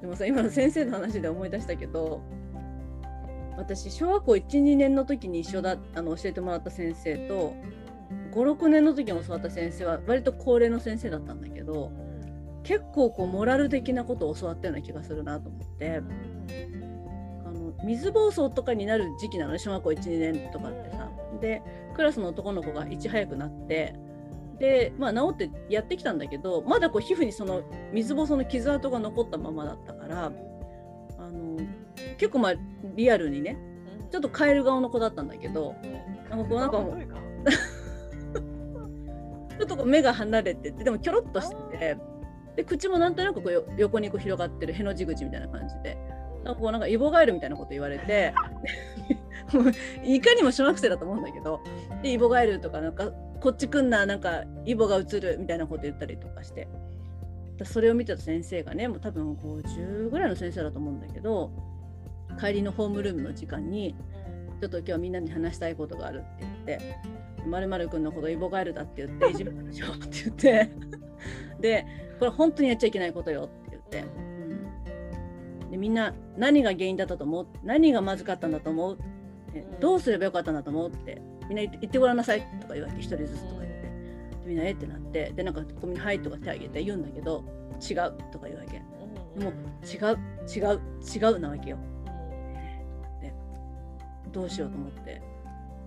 [0.00, 2.20] でもさ今の先生の話で思い出したけど
[3.56, 7.54] 私小学校12年の時に一緒だあの教えてもらった先生と
[8.32, 11.92] 56年の時に教わった先生は割と高齢の先生だったんだけど
[12.64, 16.02] 結構こうモラル的なことを教わったような気がするなと思って。
[17.46, 21.10] あの水暴走とかになる時期なのね小学校12年とかってさ。
[21.40, 21.62] で
[21.94, 23.94] クラスの男の子がいち早くなって。
[24.58, 30.30] で、まあ、治ってやってきたんだけどまだこう皮膚にその水暴走の傷跡が残ったままだったからあ
[31.30, 31.58] の
[32.16, 32.54] 結構まあ
[32.94, 33.58] リアルにね
[34.10, 35.74] ちょっとカエル顔の子だったんだけど
[36.30, 36.98] なんかこうなんかもう
[39.58, 41.96] ちょっとこう目が離れててでもキョロっとしてて
[42.56, 45.96] で口もなんとなくこう横にこう広がってるへの字口みたいな感じで。
[46.44, 48.34] なんかこうなんかイボガエルみたいなこと言われて
[50.04, 51.60] いかにも小学生だと思うんだけど
[52.02, 56.68] でイボガエルとかなんかこっち来んななんかイボが映るみたいなこと言ったりとかして。
[57.62, 61.52] それを見てた先生がねもう多分50ぐらいの先生だと思うんだけど
[62.40, 63.94] 帰りのホームルームの時間に
[64.60, 66.96] ちょっと今日はみんなに話したいことがあるって言って
[67.46, 70.70] 「まるくんのことイボガエルだ」って言って「いじめたでしょ」って言って。
[71.60, 71.86] で
[72.18, 74.04] これ本当にやっちゃいけないことよって言って、
[75.62, 77.46] うん、でみんな何が原因だったと思う？
[77.64, 78.98] 何がまずかったんだと思う？
[79.80, 81.20] どうすればよかったんだと思うって。
[81.48, 83.88] みんな言ってごらんなさいとか言われて一人ずつとか言って。
[84.46, 85.32] みんなえってなって。
[85.34, 87.44] でなんかここに「はい」とか手挙げて言うんだけど
[87.80, 87.96] 「違う」
[88.32, 88.82] とか言うわけ。
[89.38, 89.50] でも
[89.82, 90.80] 違う違う
[91.14, 91.78] 違うなわけよ。
[93.20, 93.32] で
[94.32, 95.20] どうしようと思って。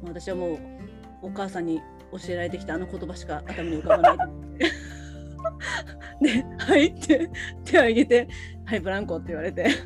[0.04, 0.58] 私はもう
[1.22, 4.28] お母さんに教えられてきたあの言葉しか頭に浮かばない。
[6.22, 7.30] で「はい」って
[7.64, 8.28] 手を挙げて
[8.66, 9.68] 「はいブランコ」って言われて。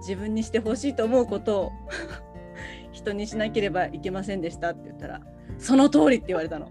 [0.00, 1.72] 自分にしてほしいと思うことを
[2.90, 5.20] 人にしなければいけませんでしたって言ったら
[5.58, 6.70] その通りって言われたの。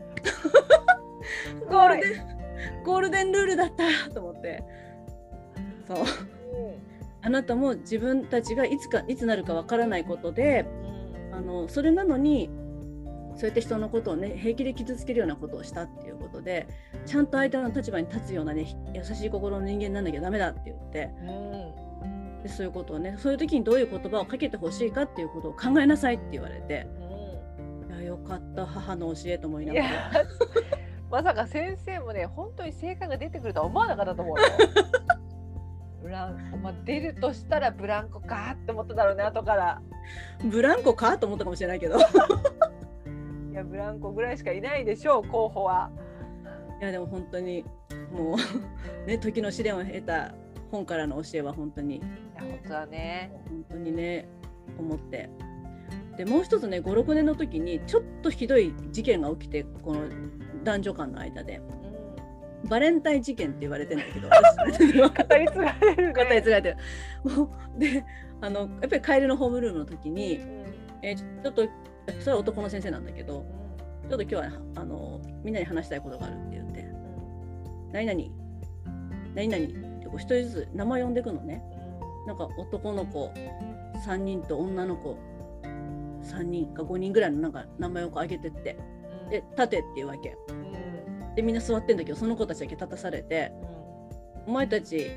[1.70, 2.02] ゴール。
[2.02, 4.64] デンゴールデンルールだったと思って。
[5.88, 6.06] そう、うん、
[7.22, 10.89] あなたも自分たちがいつかいつなるかわからないことで、うん、
[11.40, 12.50] あのそれなのに
[13.38, 16.68] そうやって人のことをね平気で傷つけるようなことをしたっていうことで
[17.06, 21.10] ちゃんと相手の立場に立つようなね優しい心の人間にならなきゃダメだって言って、
[22.04, 22.08] う
[22.40, 26.86] ん、でそういうことをねそういう時にどういう言葉をかけてほしいかっていうことを考えなさいって言われて、
[27.90, 30.12] うん、いやよかった母の教えと思いながら。
[31.10, 34.44] まさか先生もね本当に正解が出てくるとは思わなかったと思うよ。
[36.02, 39.82] ブランコ、まあ、出るとしたらブランコかって思っただろうね後から。
[40.44, 41.98] ブランコかと思ったかもしれないけど。
[43.52, 45.92] いやブランコぐらいしかいないでしょう候補は。
[46.82, 47.66] いやでも本当に
[48.12, 48.38] もう
[49.08, 50.34] ね時の試練を経た
[50.72, 51.98] 本からの教えは本当に。
[51.98, 52.00] い
[52.36, 53.32] や本当だね。
[53.50, 54.30] 本当にね
[54.78, 55.30] 思って。
[56.18, 60.02] でもう一つね56年の時にちょっとひどい事件が起きてこの
[60.64, 61.62] 男女間の間で。
[62.66, 66.78] バレンタイン事件って言われてんだけど 語り継がれる、ね、語り継がれてる。
[67.78, 68.06] で
[68.42, 70.66] あのやっぱり帰りのホームルームの時に、うん、
[71.02, 71.64] えー、ちょっと
[72.20, 73.46] それは男の先生なんだけど、
[74.04, 76.86] うん、ちょっと今日はあのみんなに話したいことがあるって言って
[77.92, 78.22] 「何々
[79.36, 79.64] 何々」
[79.98, 81.62] ってこう一人ずつ名前呼んでいくのね、
[82.22, 83.32] うん、なんか男の子
[84.06, 85.18] 3人と女の子
[86.24, 88.78] 3人か5人ぐらいのなんか名前を挙げてって
[89.30, 90.36] で立てっていうわけ。
[91.36, 93.52] でみんな座ってんだけどその子たちだけ立たされて
[94.48, 95.12] 「お前たち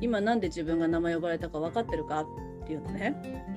[0.00, 2.20] 今なんで自分が名前呼ばれたか分かってるか?」
[2.62, 3.56] っていうのね。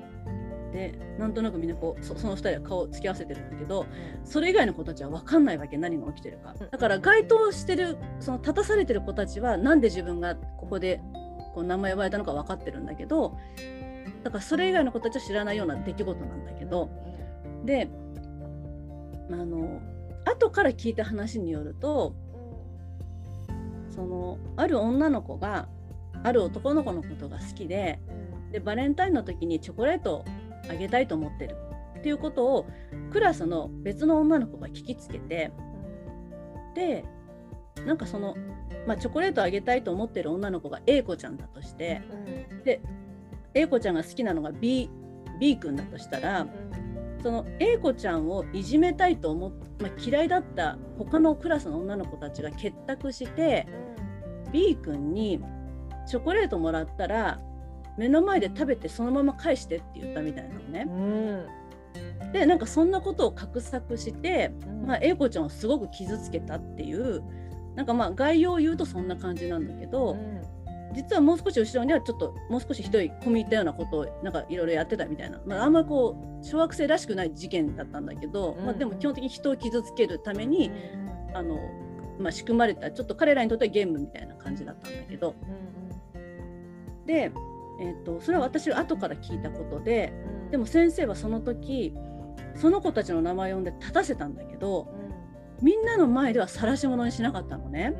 [0.72, 3.84] でなんとなくみんなこうその2人は顔を突き合わせてるんだけど
[4.24, 6.54] それ以外の子たちは分かんないわけ何が起きてるか。
[6.54, 11.02] だから該当してるその立たされてる子たちは何で自分がここで
[11.54, 13.36] こう名前呼ばれたのか分かってるんだけど
[14.24, 16.88] だからそれ以外の子たちは知らないような出来事なんだけど。
[17.66, 17.90] で
[19.30, 19.80] あの
[20.24, 22.14] 後から聞いた話によると
[23.94, 25.68] そのある女の子が
[26.22, 28.00] ある男の子のことが好きで
[28.52, 30.24] でバレンタインの時にチョコレートを
[30.70, 31.56] あげたいと思ってる。
[31.98, 32.66] っていうことを
[33.12, 35.52] クラスの別の女の子が聞きつけて
[36.74, 37.04] で
[37.86, 38.36] なんかその、
[38.88, 42.02] まあ、チョコレートあげたいと思ってる女の子が A 子ちゃんだとして、
[42.64, 42.80] で
[43.54, 44.90] A 子ちゃんが好きなのが B,
[45.40, 46.46] B 君だとしたら、
[47.22, 53.66] その A 子ちゃんをいじめたいと思っ、まあ、嫌いだった他のクラスの女の子たちが結託して、
[54.46, 55.40] うん、B 君に
[56.06, 57.40] チョコレートもらったら
[57.96, 60.86] 目の前で食べてそのまま返してって言ったみたいなのね。
[60.88, 67.22] うん、でなんかそんなことを画策して、うん、まあ、A 子ちゃんをすごく傷つけたっていう
[67.76, 70.16] なんかまあ概要を言うとそんな感じなんだけど、
[70.92, 80.70] 実はもう少し後ろにはちょっともう少しひどい込み入ったようなことをなんかいろいろやってたみたいな、まあ、あんまりこう小学生らしくない事件だったんだけど、うん、まあ、でも基本的に人を傷つけるために、
[81.30, 81.58] うん、あの
[82.18, 85.34] まあ、仕組まれたちょっと彼らにとってはゲームみたいな感じだったんだけど、
[86.14, 87.32] うん、で、
[87.80, 90.12] えーと、それは私は後から聞いたことで、
[90.50, 91.94] でも先生はその時
[92.54, 94.88] その子たちの名前を呼んで立たせたんだけど、
[95.62, 97.94] みんなの前では晒し者にしなかったのね。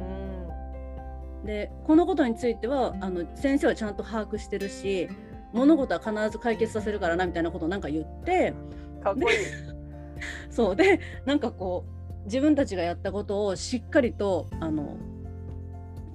[1.44, 5.09] でこのことについてはあの先生はちゃんと把握してるし
[5.52, 8.55] 物事は必ず解決させるからなみたいなことをなんか言って
[9.02, 9.37] かっこいい。
[10.50, 14.96] そうでなんかこう自分たちがやったことをしっかりとあの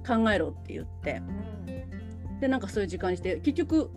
[0.06, 1.20] 考えろって言って、
[2.26, 3.90] うん、でなんかそういう時間にして結局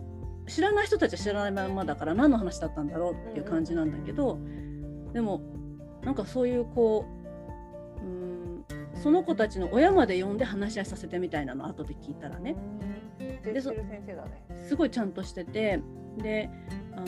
[0.46, 5.40] 知らない人たちは知らないままだから何の話だったんだろうっていう感じなんだけど、うん、でも
[6.04, 7.06] なんかそういうこ
[7.98, 8.31] ううん
[9.02, 12.54] その子たちの親まで呼んで話し合いさせてみたいなの後で聞いたらね。
[13.42, 14.44] でそ先生だね。
[14.68, 15.80] すごいちゃんとしてて。
[16.18, 16.50] で
[16.94, 17.06] あの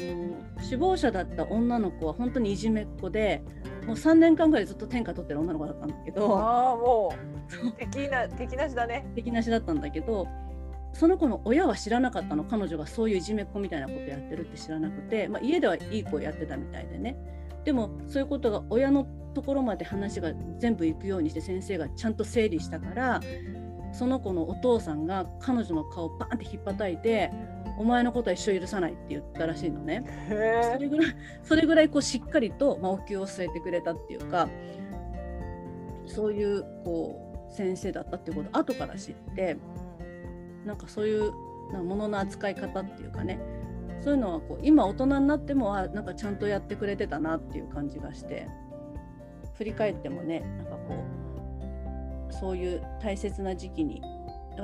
[0.63, 3.43] 首謀者だった女の子は本当にいじめっ子で
[3.87, 6.39] もう3年間ぐらいずっと天下取ってる女の子だったんだけど。
[6.39, 7.73] ああもう。
[7.73, 9.07] 敵な敵なしだね。
[9.15, 10.27] 敵なしだったんだけど
[10.95, 17.17] その子の親は知らなかったの彼女がそういういじめっ子みたいなことやってるって知らなくて、まあ、家ではいい子やってたみたいでね。
[17.65, 23.21] でもそういうことが親のところまで話が全部行くようにして先生がちゃんと整理したから
[23.93, 27.31] その子のお父さんが彼女の顔をバーンってひっぱたいて
[27.79, 30.05] 「お前のことは一生許さない」って言ったらしいのね。
[30.73, 34.49] それぐらいそれぐらいこうしっかりと、まあ、お灸を据えてくれたっていうか
[36.07, 39.57] そういうこう先生だったっていうことを後から知って
[40.65, 41.33] なんかそういう
[41.73, 43.39] ものの扱い方っていうかね
[44.01, 48.49] そういうのはこう今大人になってもあなんかちゃんとやってくれてたなっていう感じがして
[49.57, 51.05] 振り返ってもねなんかこ
[52.31, 54.03] うそういう大切な時期に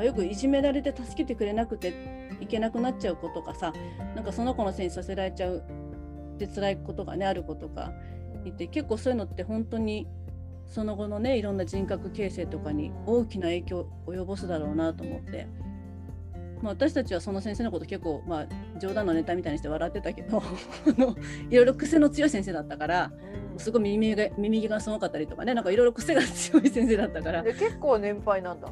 [0.03, 1.93] よくいじめられて助けてくれなくて
[2.41, 3.73] いけなくなっちゃう子とかさ
[4.15, 5.65] なんかその子のせいにさせられちゃう
[6.37, 7.93] って辛いことがねある子とか
[8.45, 10.07] いて結構そういうのって本当に
[10.67, 15.47] その後のねいろんな人格形成とかに大きな影響を及ぼすだろうなと思って。
[16.63, 20.43] まあ、私たちはその先生のこと結構、まあ、冗談のネタみたいにして笑ってたけど
[21.49, 23.13] いろいろ癖の強い先生だったから
[23.57, 27.43] すごい耳が耳毛がすごかったりとかねなんかいろいろ癖が強い先生だったから。
[27.43, 28.69] 結構年配なんだ。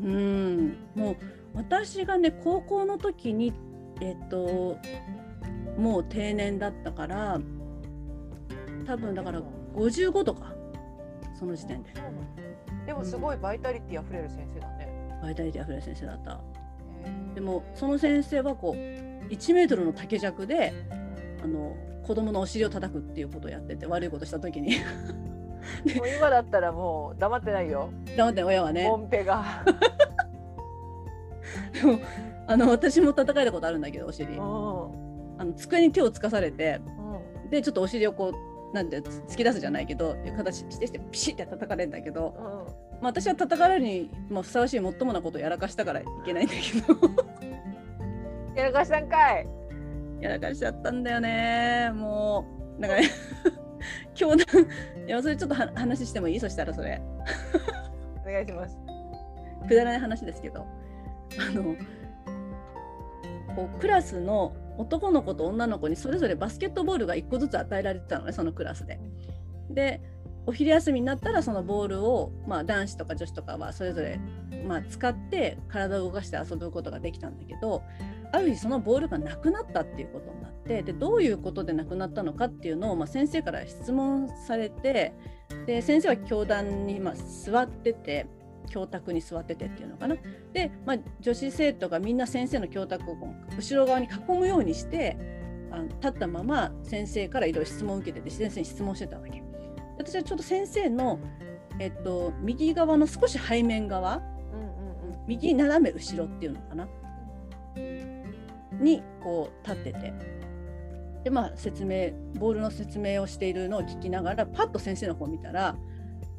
[0.00, 0.76] うん。
[0.94, 1.16] もう
[1.54, 3.52] 私がね高校の時に
[4.00, 4.76] えっと
[5.78, 7.40] もう定年だったから
[8.86, 9.42] 多分だから
[9.74, 10.52] 55とか
[11.38, 11.90] その時点で。
[12.86, 14.88] でもすごいバイタリティあふれる先生だね、
[15.20, 16.40] バイタリティあふれる先生だった
[17.34, 18.76] でもその先生はこう
[19.28, 20.72] 1メートルの竹尺で
[21.42, 24.76] あの子供のお尻を叩くっていうことをやってて悪いことした時に。
[25.96, 27.90] もう今だったらもう黙ってないよ。
[28.16, 28.84] 黙って親はね。
[28.88, 29.64] モンペが。
[31.72, 31.98] でも
[32.46, 34.36] あの私も叩かれたことあるんだけどお尻。
[34.36, 34.38] あ
[35.44, 36.80] の机に手をつかされて、
[37.42, 46.94] うん、でちょっとお尻をこうなんて突き出すじゃないけど形してしてピシッて叩かれるんだけど、うん、まあ、私は叩かれるに、まあ、ふさわしいもっともなことをやらかしたからいけないんだけど。
[48.54, 49.46] やらかしたんかい。
[50.20, 51.90] やらかしちゃったんだよね。
[51.94, 52.46] も
[52.78, 53.08] うなんかね
[54.14, 54.38] 教団
[55.06, 56.40] いやそれちょっと話してもいい？
[56.40, 57.00] そしたらそれ。
[58.22, 58.78] お願いします。
[59.68, 60.60] くだらない話ですけど。
[60.60, 61.76] あの
[63.54, 68.98] こうクラスの男の子と女の子にそれぞれバスケットボールが1個ずつ与えられてたのねそのクラスで。
[69.70, 70.00] で
[70.46, 74.20] お昼休みになったらそのボールを、まあ、男子とか女子とかはそれぞれ、
[74.66, 77.82] まあ、使って体を動かして遊ぶことができたんだけど
[78.32, 85.14] ある日そのボールがなくなったっていうことになってでどういうことでなくなったのかっていうのを、まあ、先生から質問されて
[85.66, 88.26] で先生は教壇にま座ってて
[88.68, 90.16] 教卓に座っててっていうのかな。
[90.52, 93.16] で、まあ、女子生徒がみんな先生の教卓を
[93.56, 95.16] 後ろ側に囲むようにして
[95.70, 99.45] あの立ったまま先生からいろいろ質問を受けてて先生に質問してたわけ。
[99.98, 101.18] 私はちょっと先生の、
[101.78, 104.16] えっと、右側の少し背面側、
[104.52, 106.88] うんうんうん、右斜め後ろっていうのかな？
[108.80, 110.12] にこう立ってて。
[111.24, 115.74] でまあ説明ボールの説明をしているのを聞きながらパッと先生の方を見たら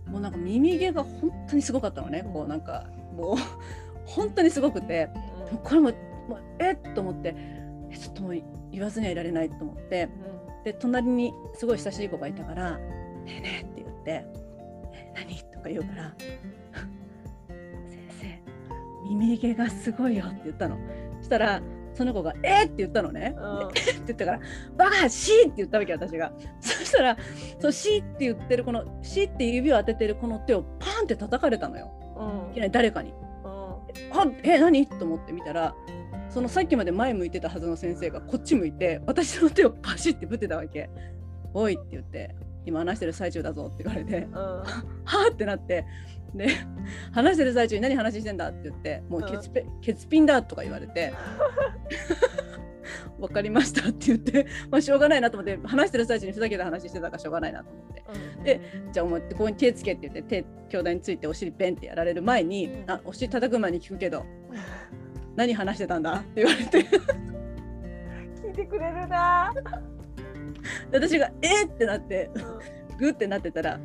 [0.06, 3.36] もうなんか耳毛が本当にすごかったのね、こうなんかもう
[4.08, 5.10] 本当にすごくて、
[5.66, 5.92] これも
[6.30, 6.78] もうえっ？
[6.96, 7.36] と思って
[7.92, 8.42] えちょっともう
[8.72, 10.08] 言わずにはいられないと思って、
[10.64, 12.80] で隣にすごい親しい子がいたから
[13.28, 14.26] 「ねえねえ」って言って
[14.94, 16.16] 「え何?」とか言うから
[17.88, 20.78] 「先生耳毛がすごいよ」って言ったの。
[21.20, 21.62] そしたら
[21.94, 23.36] その子が「えっ!」って言ったのね。
[23.38, 24.40] うん、って言ったから
[24.78, 26.32] 「バカシー!」って言ったわけ私が。
[26.62, 27.18] そしたら
[27.60, 31.92] そう「シー!」って言ってるこの「シー!」って指を当ててるこの手をパンって叩かれたのよ。
[32.46, 33.14] うん、いきなり誰かに。
[33.44, 34.88] うん、あえ何？
[34.88, 35.76] と思って見たら
[36.30, 40.90] そのさっきまで前向いてたはずの先生がこっち向いて私の手をパシッてぶってたわけ。
[41.54, 42.36] おいって言って
[42.68, 44.64] 今話してる最中だぞって言われて、うん、 は
[45.06, 45.86] あってなって
[46.36, 46.50] で
[47.14, 49.50] 話してる最中に何話してんだって言ってもうケツ,、
[49.82, 51.14] ケツピンだとか言われて
[53.20, 58.04] 分かりましたって言って、まあ、しょうがないなと思って話してる最中にふざけた話してたからしょうがないなと思って、
[58.38, 58.62] うん、で
[58.92, 64.26] じゃあお前ここに手つけって言って手兄弟についてお尻ペンってやられる前に、うん、あお尻叩く前に聞くけど
[65.36, 66.86] 何話してたんだって言われて。
[68.38, 69.54] 聞いてくれるな
[70.92, 72.30] 私が「えっ!」ってなって、
[72.98, 73.80] グッてなってたら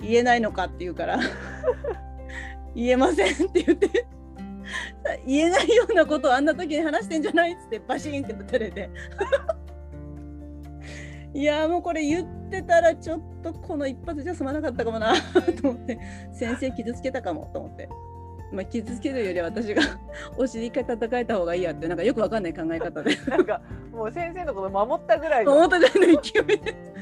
[0.00, 1.18] 言えないのかって言うから
[2.74, 4.06] 言えませんって言って
[5.26, 8.90] 言えないようなことをあんな時に話してんじゃないっつってバシーンってぶたれて
[11.34, 15.14] いやもうこれ言ってたらちょっとこの一発じゃ済まなかったかもな
[15.60, 15.98] と思って
[16.32, 17.88] 先生傷つけたかもと思って。
[18.52, 19.82] まあ、傷つけるよりは私が
[20.36, 23.16] お尻一回叩いた方がいいやってなんかよくわかんない考え方で。
[23.26, 25.56] なんかもう先生のこと守ったぐらいの。
[25.56, 26.92] 思ったぐらいの勢いで。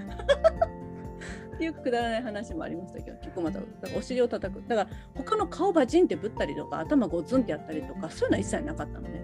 [1.65, 4.63] よくくだらない話もありましたけど結構まただからお尻を叩く。
[4.67, 9.23] だから他の顔バチンってぶったりとか頭ゴツンってやったりとかそういうのは一切なかったのね。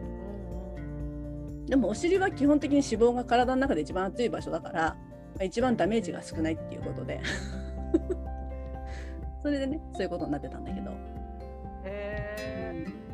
[1.66, 4.96] でもお尻は基本的に脂肪が体の中で一番熱い場所だから、ま
[5.40, 7.20] あ、一番ダメージが少ないっていうことで。
[9.42, 10.90] それでねそういうことになってたんだけど、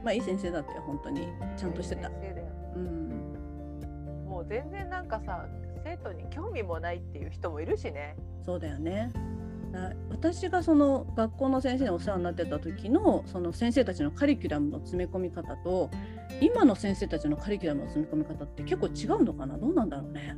[0.05, 1.29] まあいい先生だったよ本当に。
[1.57, 2.09] ちゃんとしてた。
[2.09, 3.09] うん
[4.29, 5.47] もう全然なんかさ
[5.85, 8.17] 生徒に興味もないっていう人もいるしね。
[8.45, 9.11] そうだよね。
[9.75, 15.91] あ私がその学校の先生にお世話になってた時のその先生たちのカリキュラムの詰め込み方と
[16.41, 19.57] 今の先生たちのカリキュラムの詰め込み方って結構違うのかな？
[19.57, 20.37] どうなんだろうね。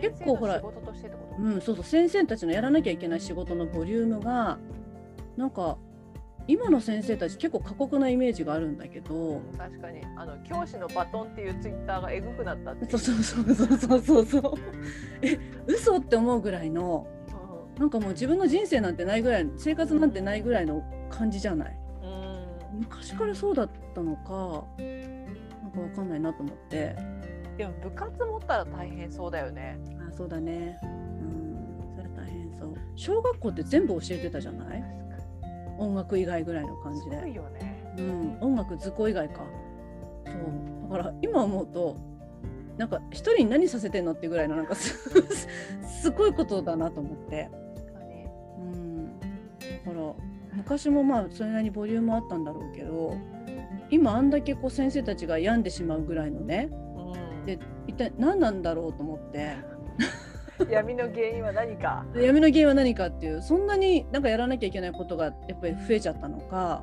[0.00, 1.84] 結構ほら先生の仕事としてってこと、うん、そうそう。
[1.84, 4.58] 先生たちのやらなきゃいけない仕事のボリュームが
[5.36, 5.78] なんか
[6.48, 9.40] 今の先生たち結構過酷なイメージがあるんだけど。
[9.56, 10.00] 確かに。
[10.16, 14.54] あの教師のバトンっていうツイッターがえぐくなったってそうそうそうそうそうそうそう。
[15.22, 17.06] え嘘って思うぐらいの
[17.76, 21.72] うなんかもう自分の人生なんてないぐらい生活なんてないぐらいの感じじゃない？
[21.72, 21.74] ん
[22.74, 22.80] うん。
[22.80, 24.64] 昔からそうだったのか
[25.62, 26.96] なんかわかんないなと思って。
[27.56, 29.78] でも部活持ったら大変そうだよね。
[30.08, 30.78] あそうだね。
[30.82, 31.94] うん。
[31.96, 32.74] それ大変そう。
[32.96, 34.82] 小学校って全部教えてたじゃない？
[35.78, 37.94] 音楽以外ぐらいの感じで、よね。
[37.98, 39.42] うん、音楽図工以外か。
[40.26, 40.90] そう。
[40.90, 41.96] だから今思うと
[42.76, 44.98] なんか一人に何させてんのってぐらいのなんかす
[45.86, 47.50] すごいことだなと思って、
[49.84, 50.14] だから
[50.54, 53.16] 昔もまあそれなりにボリュームあったんだろうけど
[53.90, 56.70] 今あんだけこう先生たちが病んでしまうぐらいのね。
[56.96, 57.46] うん。
[57.46, 59.56] で一体何なんだろうと思って
[60.70, 62.04] 闇の原因は何か？
[62.14, 66.82] で闇の原因は何かっていうそんなになんかやらなきゃいけないことがやっぱり増えちゃったのか、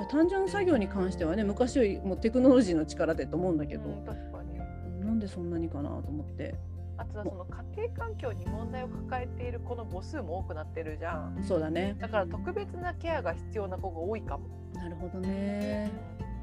[0.00, 4.58] うん、単純作業に関してはね昔よりもテクノロジーの力でと思うんだけど、うん確かに。
[5.04, 6.54] なんでそんなにかなと思って。
[6.98, 11.42] あとはその家庭環境に問題を抱えている子の母数も多くなってるじゃん。
[11.42, 11.96] そうだね。
[11.98, 14.44] だから特別なケアが必要な子が多いかも。
[14.74, 15.90] なるほどね。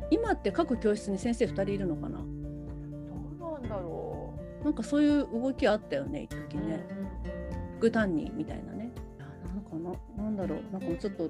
[0.10, 2.18] 今って各教室に先生2人いるのかな？
[3.40, 4.17] どうなんだろ
[4.68, 6.86] なんかそういう動きあったよね一う、時ね
[7.78, 8.92] 副担任みたいなね。
[9.46, 11.30] なんかななんだろうなんかもうちょっと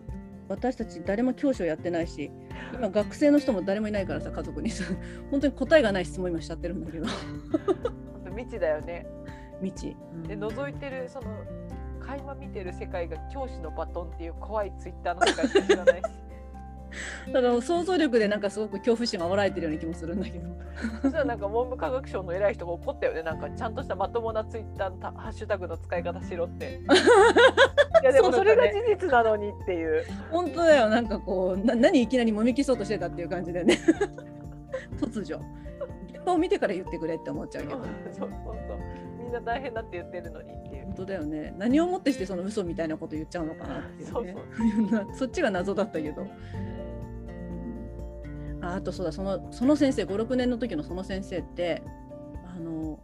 [0.49, 2.31] 私たち誰も教師をやってないし
[2.73, 4.71] 今学生の人も誰もいないからさ家族に。
[4.71, 4.85] さ
[5.29, 7.05] 本当に答えがない質問今しちゃってるんだけど。
[8.35, 9.05] 未知だよね。
[9.61, 9.95] 未知、
[10.27, 11.27] で覗いてるその
[11.99, 16.01] 垣間見てる世界が教師のバトンっていう怖いツイッターの世界しか知らないし
[17.31, 20.47] だから想像力でなんかすごく恐怖心が煽られてるような気もするんだけど。
[21.01, 23.23] そしたらなんか文部科学省の偉い人が怒ったよね。
[23.23, 26.79] なんかちゃんとしたまともなツイッターのたハッシュタグの使い方しろって。
[28.03, 30.03] いやでもそれが事実なのにっていう。
[30.31, 30.89] 本当だよ。
[30.89, 33.79] なんかこうな何いきなりもみ消そうとしてたっていう感じでね。
[35.01, 35.41] 突如。
[36.13, 37.79] 現場を見てから言ってくれって思っちゃうけど。
[37.79, 38.29] そうそう
[38.67, 38.77] そう。
[39.23, 40.85] みんな大変だって言ってるのにっていう。
[40.85, 41.55] 本当だよね。
[41.57, 44.11] 何をもってしてその嘘みたいなこと言っちゃうのかなっていうね。
[44.11, 45.05] そうそう。
[45.07, 46.76] なそっちが謎だったけど、うん
[48.61, 51.83] ああとそうだそのその先生56年の時のその先生って
[52.45, 52.99] あの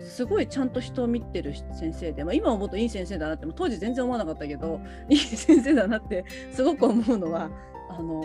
[0.00, 7.50] すごいちゃんと人を見てる先生で、まあ、今思うといい先生だなっても当時全然思わなかったけど いい先生だなってすごく思うのは
[7.90, 8.24] あの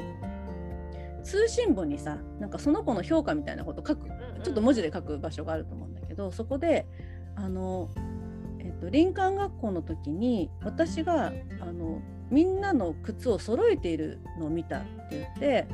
[1.24, 4.08] 通信簿にさなんかその子の評価みたいなこと書く
[4.44, 6.88] ちょっと文字で書く場所があると思うんだけどそこで
[7.36, 7.90] あの、
[8.60, 15.68] えっと、林間学校の時に私があのみんなの靴を揃えているのを見たって言って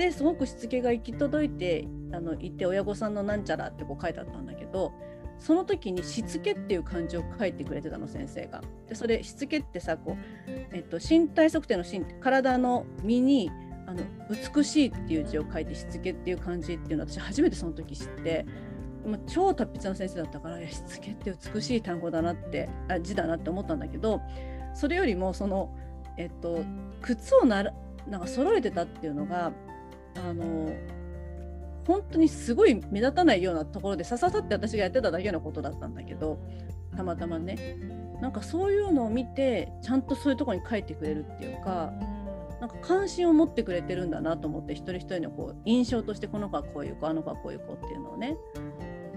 [0.00, 4.94] ですごくしつけが行き届いてあのいて親御さんのなんちゃらってこう書いてあったんだけど
[5.38, 8.62] その時にしつけっていう漢字を書いてくれてたの先生が。
[8.88, 13.50] でそれしつけってさこう、えっと、身体測定の身体の身に
[13.86, 14.02] あの
[14.54, 18.46] 美しいっていう字を書いてしつけっていう漢字っていうのを私初めてその時知って
[19.04, 24.22] もう超達筆な先生だったからやしつけって美しい単語だなってあ字だなって思ったんだけど
[24.74, 25.76] それよりもその
[26.16, 26.64] えっと
[27.02, 27.74] 靴をなら
[28.08, 29.52] なんか揃えてたっていうのが
[30.16, 30.74] あの
[31.86, 36.38] 本当にすごい目立たないようなところでさささって私がやってただけのことだったんだけど
[36.96, 37.78] たまたまね。
[38.20, 41.90] なんかそういうのを見てちゃんとそういうとこに書いてくれるっていうか
[42.60, 48.36] なんか関心を持ってくれてるんだなと思って一人一人のこう印象としてこの子はこういう子あの子はこういう子っていうのをね。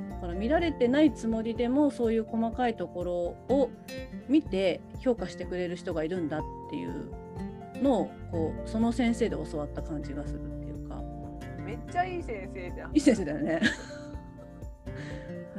[0.10, 3.70] だから見られてないつもりでもそういう細かいところを
[4.30, 7.12] 見て評価してくれる人がいるんだっていう
[7.82, 10.63] のをこうその先生で教わった感じがする。
[11.64, 13.62] めっちゃいい先生じゃんいい先生だよね。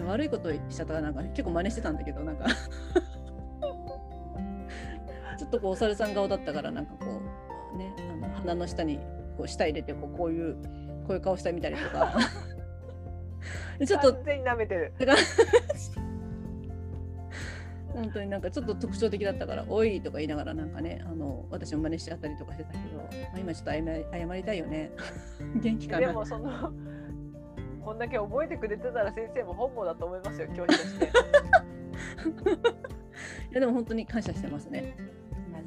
[0.07, 2.47] 悪いことしちゃったらなんか結構真似してたんだけどなんか
[5.39, 7.07] ちょっとこうお猿さん顔だったからなんかこ
[7.75, 8.99] うねあの鼻の下に
[9.37, 10.55] こう舌入れてこうこういう
[11.07, 12.15] こういう顔したり見たりとか
[13.79, 14.93] でちょっと完全に舐めてる。
[17.95, 24.91] 本当になんかちょっと特徴的だったから「おい」とか言いながらなんかねあの私も真似しちゃったりとかしてたけど、まあ、今ちょっと謝り謝りたいよね。
[25.63, 26.73] 元気かでなもその
[27.85, 31.07] こんだけ覚えてくれてたら先生も本望だと思いますよ教師として。
[33.51, 34.97] いやでも本当に感謝してますね。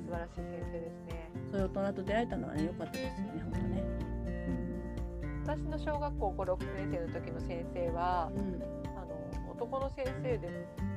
[0.05, 1.32] 素晴らしい先生ですね。
[1.51, 3.84] そういう大人と出会えたのはね良かったですよね本当ね。
[5.45, 8.63] 私の小学校5、6年生の時の先生はうん。
[8.97, 10.97] あの男の先生で多分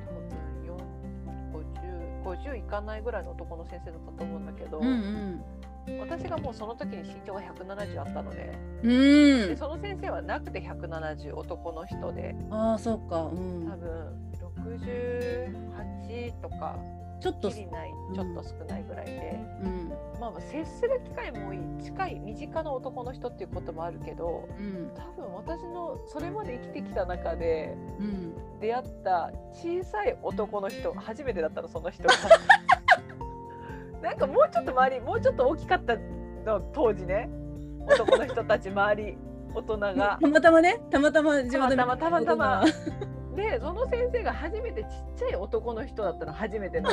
[2.23, 5.99] 50 50いかないぐらいの男の先生だったと思うんだけど、うんうん。
[5.99, 8.89] 私がもうその時に身長が170あったのでうん。
[9.49, 13.23] でその先生はなくて170男の人でああそうか。
[13.23, 13.67] うん。
[13.67, 14.31] 多分
[14.77, 16.77] 68とか
[17.21, 19.91] ちょっときりないちょっと少ないぐらいで、うん。
[20.19, 24.91] まあ、接する機会も多い近い身近な男の人っていうこともあるけどうん。
[24.95, 28.33] 多分私のそれまで生きてきた中でうん。
[28.59, 32.13] 出会った小さい男の人初めてだったのその人が。
[34.01, 35.95] なんかもうちょっと周りもうちょっと大きかった
[36.43, 37.29] の当時ね。
[37.85, 39.17] 男の人たち周り
[39.53, 40.17] 大人が。
[40.21, 42.63] たまたまねたまたまたまたまたまたま
[43.35, 46.89] でその先生が初めてちっちゃい男の人だったの初めての。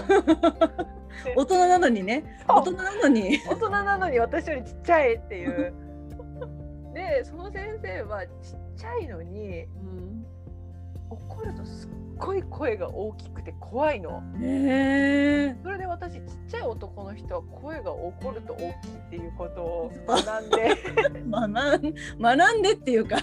[1.37, 2.25] 大人なのにね。
[2.47, 3.39] 大人なのに。
[3.49, 5.73] 大人なのに私よりちっちゃいっていう。
[6.95, 8.33] でその先生はちっ
[8.77, 9.67] ちゃいのに
[11.11, 14.23] 怒るとすっごい声が大きくて怖いの。
[14.41, 18.75] へえそれで私ちっちゃい男の人は声が怒ると大きいっ
[19.11, 20.77] ていうことを学んで。
[21.31, 23.17] 学ん学んでっていうか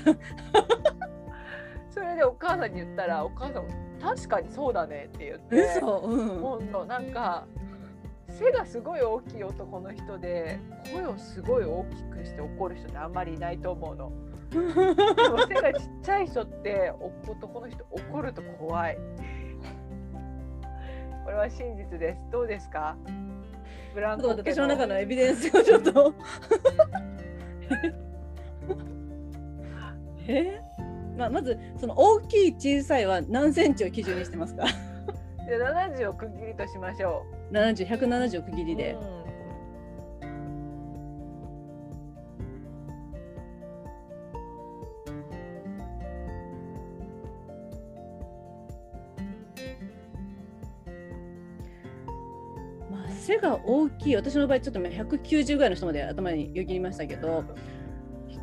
[1.95, 3.69] それでお母さんに言ったらお母さんも
[4.01, 5.99] 確かにそうだねって言って嘘？
[6.01, 7.47] うんほんとなんか
[8.29, 10.59] 背がすごい大きい男の人で
[10.93, 14.11] 声をすごい大きくして怒る人ってあんまりいないと思うの。
[14.51, 14.59] で
[15.29, 18.97] も背がちっちゃい人ってお男の人怒ると怖い。
[21.23, 22.19] これは真実です。
[22.31, 22.97] どうですか？
[23.93, 26.13] ブランコと私の中のエビデンスをちょっと
[30.27, 30.61] え？
[31.17, 34.65] まあ、まずその大きい小さいは何センチを基準にしてますか？
[35.47, 38.65] で70を区切りとしましょ70 170を区切う。
[38.65, 39.25] りで、うん。
[52.91, 54.15] まあ、背が大きい。
[54.15, 57.43] 私の場合ちょっと190ぐらいの人まで頭によぎりましたけど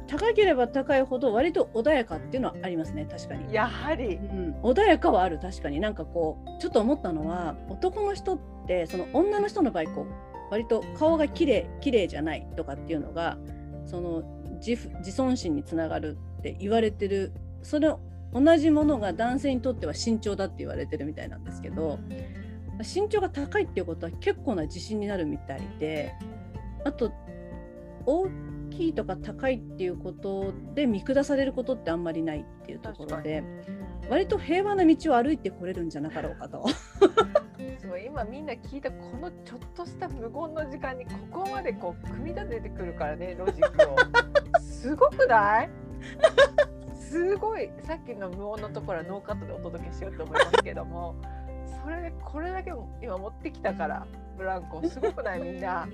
[0.07, 3.53] 高ければ高いほど割と穏やかっていうのはありますね確かに。
[3.53, 4.17] やはり。
[4.17, 5.81] うん、穏やかはある確かに。
[5.81, 10.07] なんかこうちょっと思ったのは男の人ってその女の人の場合こう
[10.51, 13.39] 割と顔が綺麗綺麗じゃないとかっていうのが
[13.87, 14.23] その
[14.65, 17.33] 自負自尊心につながるって言われてる。
[17.63, 17.93] それ
[18.33, 21.99] 同じものが男性にとっては身長だって言われてるみたいなんですけど
[22.79, 26.13] 身長が高いっていうことは結構な自信になるみたいで
[26.85, 27.13] あと
[28.07, 28.27] 大
[28.73, 33.43] きいとか高いっていうことで見下されることってあんまりないっていうところで。
[34.11, 36.67] 割と平和な道を歩いてこれるんじゃなかろうかと。
[37.79, 41.13] すごい今みんな聞いたこのちょっとした無言の時間にこ
[41.45, 43.97] こまでこう組み立ててくるからねロジックを。
[44.61, 45.71] すごくない？
[46.95, 47.71] すごい。
[47.85, 51.15] さっきの無音のところはノーカットでお届けしようと思いますけども
[51.85, 54.07] それでこれだけ今持ってきたから
[54.37, 54.83] ブランコ。
[54.89, 55.41] すごくない？
[55.41, 55.87] みんな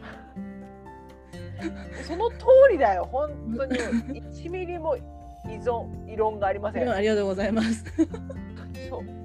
[2.07, 3.79] その通りだよ本当に
[4.23, 5.01] 1ミリも依
[5.61, 7.85] 存異論がありませんありがとうございます。
[8.89, 9.19] そう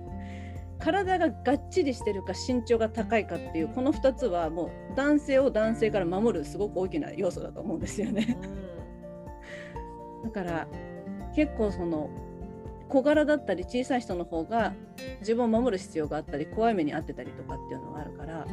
[0.79, 8.37] 体ががっちりしてるか身長が高いかっていうこの2つはもう男性を男性から守るすごく大きな要素だと思うんですよね。
[10.25, 10.67] だから
[11.33, 12.09] 結構その
[12.89, 14.73] 小柄だったり小さい人の方が
[15.21, 18.45] 自分を守る必要があったり怖い目に遭ってたりとかっていうのがあるから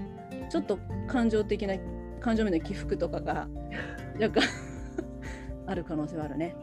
[0.49, 0.79] ちょっと
[1.09, 1.75] 感情的な
[2.21, 3.49] 感情面の起伏とかが
[4.21, 4.49] 若干
[5.67, 6.55] ある可能性はあるね。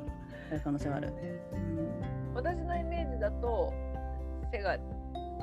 [0.51, 1.14] ある可能性はある。
[1.53, 1.78] うん
[2.36, 3.74] 私のイメージだと
[4.51, 4.78] 背が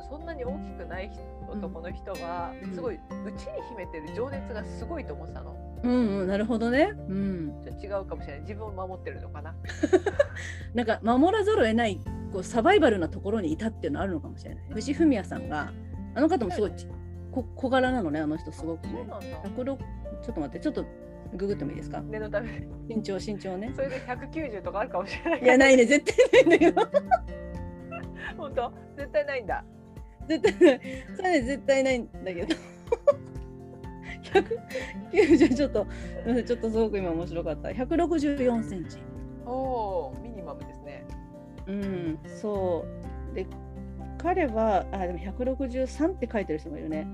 [0.08, 3.38] そんなに大きくない人男の人はうんすごい内に
[3.68, 5.56] 秘めてる情熱がすごいと思ってたの。
[5.82, 5.90] うん
[6.20, 6.92] うん、なるほどね。
[7.08, 7.62] うん。
[7.62, 9.54] ちょっと違うかもしれない自分を守ってるのかな。
[10.74, 12.00] なんか守らざるを得ない
[12.32, 14.64] こうサバイバルなところにいたっていうのはあるのかもしれない。
[14.70, 15.72] 藤文也さんが
[16.14, 16.88] あの方もすごいち
[17.32, 18.92] こ小柄なのねあの人すごくね。
[18.94, 19.26] そうなんだ。
[19.50, 19.78] 106
[20.24, 20.84] ちょっと待ってちょっと
[21.36, 22.00] ググってもいいですか？
[22.02, 22.66] 念のため。
[22.88, 23.72] 身長身長ね。
[23.74, 25.42] それで190とかあるかもしれない。
[25.42, 25.84] いやないね。
[25.84, 26.82] 絶対ないんだけど。
[28.38, 28.72] 本当？
[28.96, 29.64] 絶対ないんだ。
[30.28, 30.80] 絶対ない。
[31.16, 32.54] それね絶対ないんだけど。
[35.12, 35.86] 190ちょっと
[36.46, 37.68] ちょっとすごく今面白かった。
[37.68, 38.98] 164センチ。
[39.44, 41.04] おおミニマムですね。
[41.66, 42.84] うんそ
[43.32, 43.34] う。
[43.34, 43.46] で
[44.18, 47.06] 彼はあでも163って書いてる人もいるね。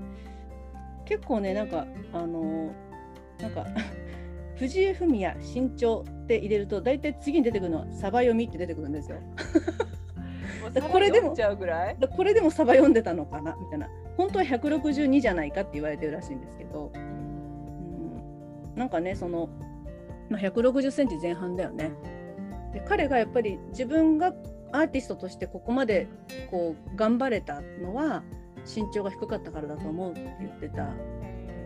[1.05, 2.71] 結構ねなんかあの
[3.41, 3.65] なんか
[4.55, 9.17] 藤井フミヤ身長って入れると大体次に出てくるのはサバ読みって出てくるんですよ。
[10.73, 11.35] でこれでも
[12.15, 13.55] これでもサバ読んでたのかな？
[13.59, 19.49] みたいな本当は162じゃないかって言われてるらしいんですけど、うん、なんかねその、
[20.29, 21.91] まあ、160センチ前半だよね。
[22.73, 24.33] で彼がやっぱり自分が
[24.71, 26.07] アーティストとしてここまで
[26.49, 28.23] こう頑張れたのは
[28.63, 30.89] 身長が低かったからだと思うって言ってた。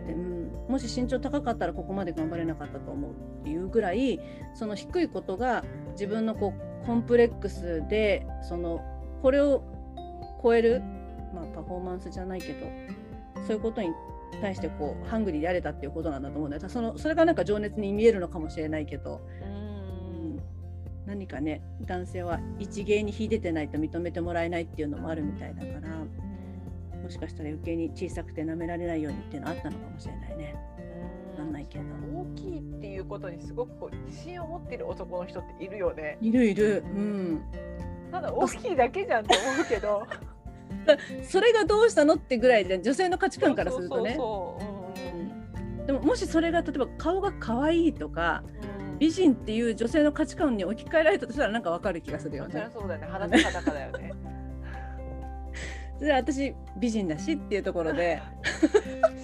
[0.06, 4.20] でうん、もし身長高かったらここまで頑張れなかったと思うっていうぐらい
[4.54, 8.80] その低いことが自分のこうコンプレックスでその
[9.22, 9.62] これを
[10.42, 10.80] 超える、
[11.34, 12.66] まあ、パフォーマンスじゃないけど
[13.46, 13.88] そういうことに
[14.40, 19.20] 対してこうハングリーでやれたっていうことなんだと思うんだよそのそれがなんか情熱に見えるのかもしれないけど。
[21.06, 26.04] 何かね男性は一芸に秀でてないと認めてもらえないっていうのもあるみたいだから
[27.06, 30.56] もしかしたら余計に小さくて舐められないようにっていうのあったのかもしれないね。
[31.38, 36.18] なんないけど大きいっていうことにすごくこう自信を持っている男の人っているよね。
[36.20, 36.82] いるいる。
[36.84, 37.42] うん。
[38.10, 40.02] ただ大きいだけじゃんって思うけど。
[41.22, 44.18] それがどうしたのってぐらいで女性の価値観からするとね。
[45.86, 48.42] でももしそれが例えば顔が可愛いとか、
[48.98, 52.68] 美人っていう女性の価値観に置き換えられたとしたらなんかわかる気がするよね。
[52.72, 53.06] そうだよね。
[53.06, 54.12] 裸裸だよね。
[55.98, 58.20] それ私美人だしっていうところで。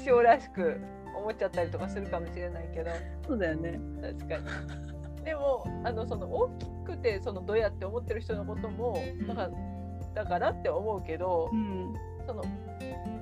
[0.05, 0.81] 塩らしく
[1.17, 2.91] 思っちゃったりとかするかもしれないけど。
[3.27, 3.79] そうだよね。
[4.01, 5.25] 確かに。
[5.25, 8.99] でもあのその大きくてそのどうやって思ってる人のことも
[9.29, 9.51] だから
[10.15, 11.95] だからって思うけど、うん、
[12.27, 12.43] その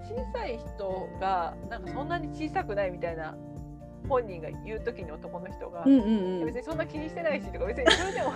[0.03, 3.37] 小さい人がなんかそんなに小さくないみたいな
[4.09, 8.33] 本人が言う時に男の人が、うんうんうん、別にそんな気にしてないしとか別にそれでも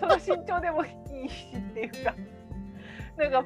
[0.00, 0.88] その身長でもい
[1.26, 2.14] いしっていうか
[3.16, 3.44] なんか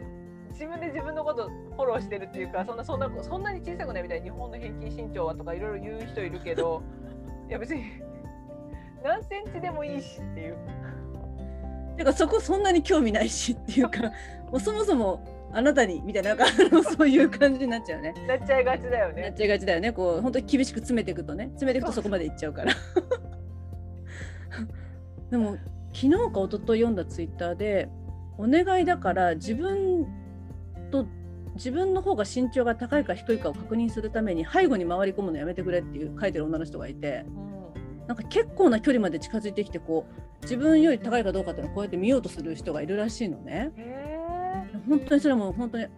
[0.57, 6.83] 自分で自分のことフォローしてるっていうかそんなそんなそんなに小さくないみたいに日本の平均身長はとかいろいろ言う人いるけど
[7.49, 7.85] いや別に
[9.05, 10.57] 何センチでもいいしっていう。
[11.99, 14.11] てかそこそんなに興味ないしっていうかも
[14.55, 16.47] うそもそもあなたにみたいななんか
[16.83, 18.15] そういう感じになっちゃうね。
[18.27, 19.23] なっちゃいがちだよね。
[19.23, 19.93] なっちゃいがちだよね。
[19.93, 22.73] こう本当に厳しく詰めていくとね詰めていくとそこまでいっちゃうから。
[25.31, 25.57] でも
[25.93, 27.89] 昨日か一昨日読んだツイッターで
[28.39, 30.07] お願いだから自分
[30.91, 31.07] と
[31.55, 37.31] 自分の方が身長が高いか低いかを確認するために背後に回り込むのやめてくれっていう書いてる女の人がいて、う
[38.05, 43.73] ん、なんか結構な距離まで近づいてきてこう自分より高いかどうかっていうのをこうやって見ようとする人がいるらしいのね。
[44.89, 45.89] 本当にそれも本当には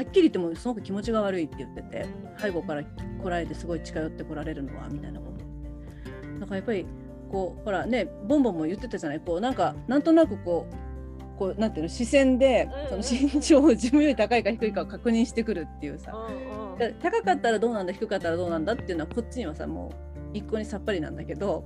[0.00, 2.06] っきり言ってもすごく気持ちが悪いって言ってて
[2.38, 6.86] 背後から来られてすごい近寄ってこられるのはみたいなことだからやっぱり
[7.30, 9.20] こうほらねボンボンも言ってたじゃない。
[9.20, 10.85] こうなんかなんとなくこう
[11.38, 19.92] こうなんていうの視線で、その身長を自分より高いか低いかを確認してくるっていうさ、うんうん、高かったらどうなんだ低かったらどうなんだっていうのはこっちにはさも
[20.34, 21.64] う一向にさっぱりなんだけど、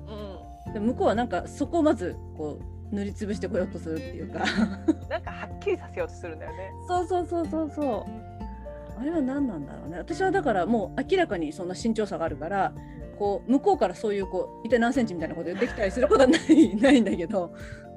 [0.67, 2.59] うん、で向こうはなんかそこをまずこ
[2.93, 4.41] う塗りつぶしてこようとするっていうか。
[5.09, 6.73] なんかはっきりさせようとするんだよね。
[6.89, 9.01] そうそうそうそうそう。
[9.01, 9.99] あれは何なんだろうね。
[9.99, 12.73] 私はだからもう明らかにそんな身長差があるから
[13.21, 17.53] こう向こうからそういうこう一体何センチみたいなこと言ってきたりすることはないないんだけど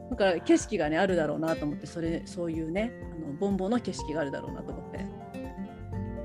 [0.10, 5.06] だから景色がねあるだろうなと思ってそれそういうねあのボンボの景色があるだろうなと思って。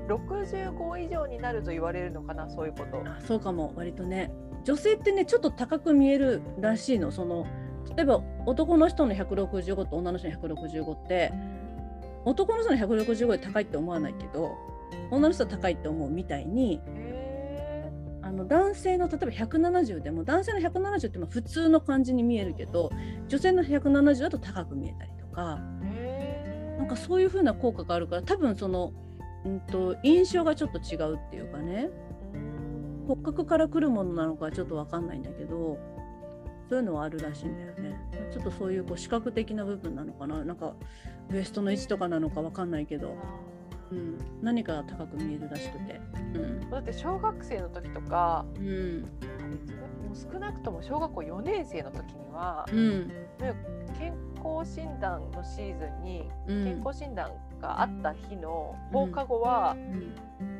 [0.09, 3.03] 65以上になると言われるのかなそういうこと。
[3.05, 3.73] あそうかも。
[3.75, 4.31] 割とね
[4.63, 7.11] 女性ってねちょっと高く見えるらしいの。
[7.11, 7.45] その
[7.95, 11.31] 例えば男の人の165と女の人の165って
[12.25, 14.55] 男の人の165で高いって思わないけど
[15.11, 16.81] 女の人は高いって思うみたいに
[18.29, 22.91] あの男性の例えば170でも男性の170ってまあ普通の感じに見えるけど
[23.27, 25.59] 女性の170だと高く見えたりとか
[26.77, 28.93] なんかそういう風な効果があるから多分その、
[29.45, 31.89] うんと、印象がちょっと違うっていうかね
[33.07, 35.79] 骨格からくるものなのかちょっと分かんないんだけど
[36.69, 37.99] そういうのはあるらしいんだよね。
[38.31, 40.75] ちょっとそういうこう視覚的な部分なのかななんか
[41.31, 43.15] ウエストの位置とかなのか分かんないけど。
[43.91, 45.99] うん、何か高く見えるらしくて、
[46.35, 49.07] うん、だって小学生の時とか、うん、も
[50.13, 53.11] う少なくとも小学校4年生の時には、うん、
[53.97, 54.13] 健
[54.43, 59.75] 康診断のシーズンに健康診断があった日の放課後は、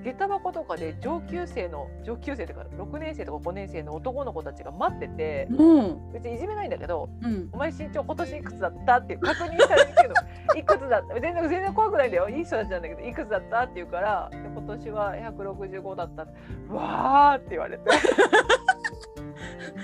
[0.04, 10.14] 下駄箱とかで上級生の上級生とか6年生とか5年生の男の子たちが待っててうん別にいじめないんだけどうん「お前身長今年いくつだった?」って確認されるけど
[10.58, 16.24] 「いくつだった?」全然全然怖くないんだよいい人たちなんだけど「いくつだった?」って言うからで「今年は165だった」
[16.70, 17.84] うわーって言われて。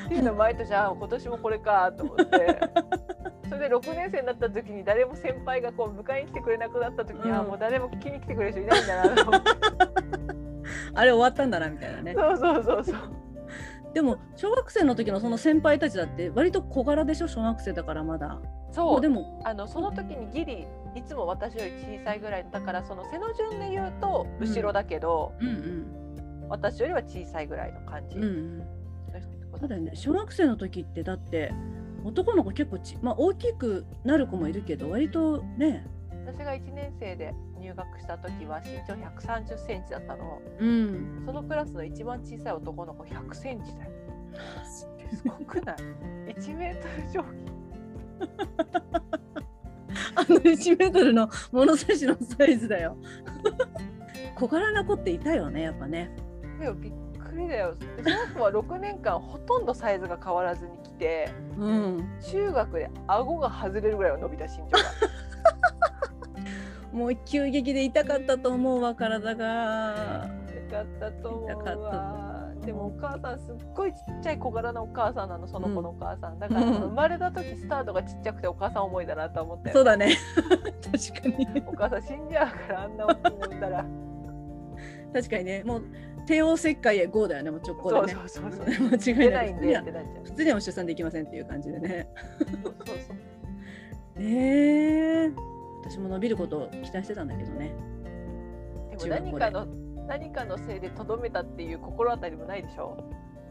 [0.05, 2.59] っていうのを毎年あ今年もこれかと思って
[3.55, 7.35] それで6年生になった時に誰も先輩がこう迎えに来てくれなくなった時に、うん。
[7.35, 9.49] あもう誰も聞きに来てくれる人いないんだなと思って。
[10.93, 12.13] あれ終わったんだなみたいなね。
[12.13, 12.95] そうそうそうそう。
[13.93, 17.27] でも小学生の時のその先輩たちだって割と小柄でしょ？
[17.27, 18.39] 小学生だからまだ。
[18.71, 19.01] そう。
[19.01, 25.47] でもあのその時にギリいつも私より小さいぐらいだからその背の順で言うと後ろだけど、うん。
[25.47, 25.85] うん
[26.47, 28.17] 私よりは小さいぐらいの感じ。
[28.17, 28.63] うんうん。
[29.57, 29.91] そうだよね。
[29.95, 31.51] 小学生の時ってだって
[32.05, 35.85] 男の子結構ち、まあ、大きくなる子もいるけど割とね。
[36.25, 40.39] 私が1年生で入学した時は身長130センチだったの。
[40.59, 41.23] うん。
[41.25, 43.91] そのクラスの一番小さい男の子100センチだよ。
[44.65, 44.87] す
[45.25, 45.75] ごくない
[46.33, 47.25] 1メートル上
[50.15, 52.97] あの1メートルの物差しのサイズだよ。
[54.35, 56.11] 小柄な子っていたよねやっぱね。
[56.59, 56.93] 下びっ
[57.35, 57.75] くりだよ。
[57.75, 62.09] でその子は6年間ほとんどサイズが変わらずに来てうん。
[62.21, 64.83] 中学で顎が外れるぐらいは伸びた身長が
[66.93, 70.25] もう急激で痛かったと思うわ体が。
[70.47, 72.35] 痛かったと思うわ。
[72.65, 76.73] でもお母さんすっごいちっちゃい小柄なお母さんなのその子のお母さん、だからうん。
[76.73, 80.15] 生まれた時スタートがちっちゃくてお母さん思いだなと思ってそうだね。
[80.91, 81.63] 確かに。
[81.67, 83.85] お母さん死んじゃうからあんな大きいの産んだら。
[85.13, 85.63] 確かにね。
[85.63, 85.83] もう
[86.25, 88.13] 帝王切開へ GO だよねもう直行でね。
[88.13, 92.09] そうそうそう 間違いないでってなっちゃう普通には出産できませんっていう感じでね。
[92.39, 93.13] そうそうそ
[94.17, 94.19] う。
[94.19, 95.31] ねえ。
[95.83, 97.73] 私も伸びることを期待してたんだけどね。
[98.91, 99.65] でも何かの
[100.07, 102.97] 何かのせいでとどめたっていう心当たりもないでしょ？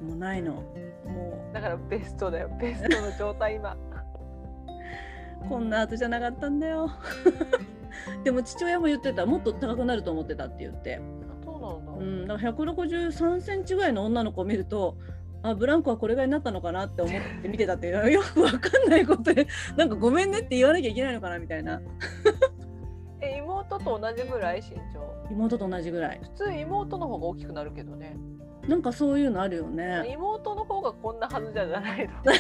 [0.03, 0.55] もうないの。
[0.55, 2.51] もだからベストだよ。
[2.61, 3.72] ベストの状態今。
[3.75, 3.79] う
[5.49, 6.91] こんな後じゃなかったんだよ。
[8.25, 9.27] でも父親も言ってた。
[9.27, 11.01] もっと高くなると思ってたって言って、
[11.65, 14.97] なんだ、うん、だから163センチぐらいの女の子を見ると
[15.43, 19.47] あブランコはこれぐらいになったのかなって思って見てたっていう よくわかんないことで
[19.77, 21.83] なんかごめんねって言わなきゃいけないのかなみたいな。
[23.21, 25.29] え妹と同じぐらい身長？
[25.31, 26.21] 妹と同じぐらい。
[26.23, 28.17] 普通妹の方が大きくなるけどね。
[28.67, 30.11] なんかそういうのあるよね。
[30.12, 32.15] 妹の方がこんなはずじゃないの。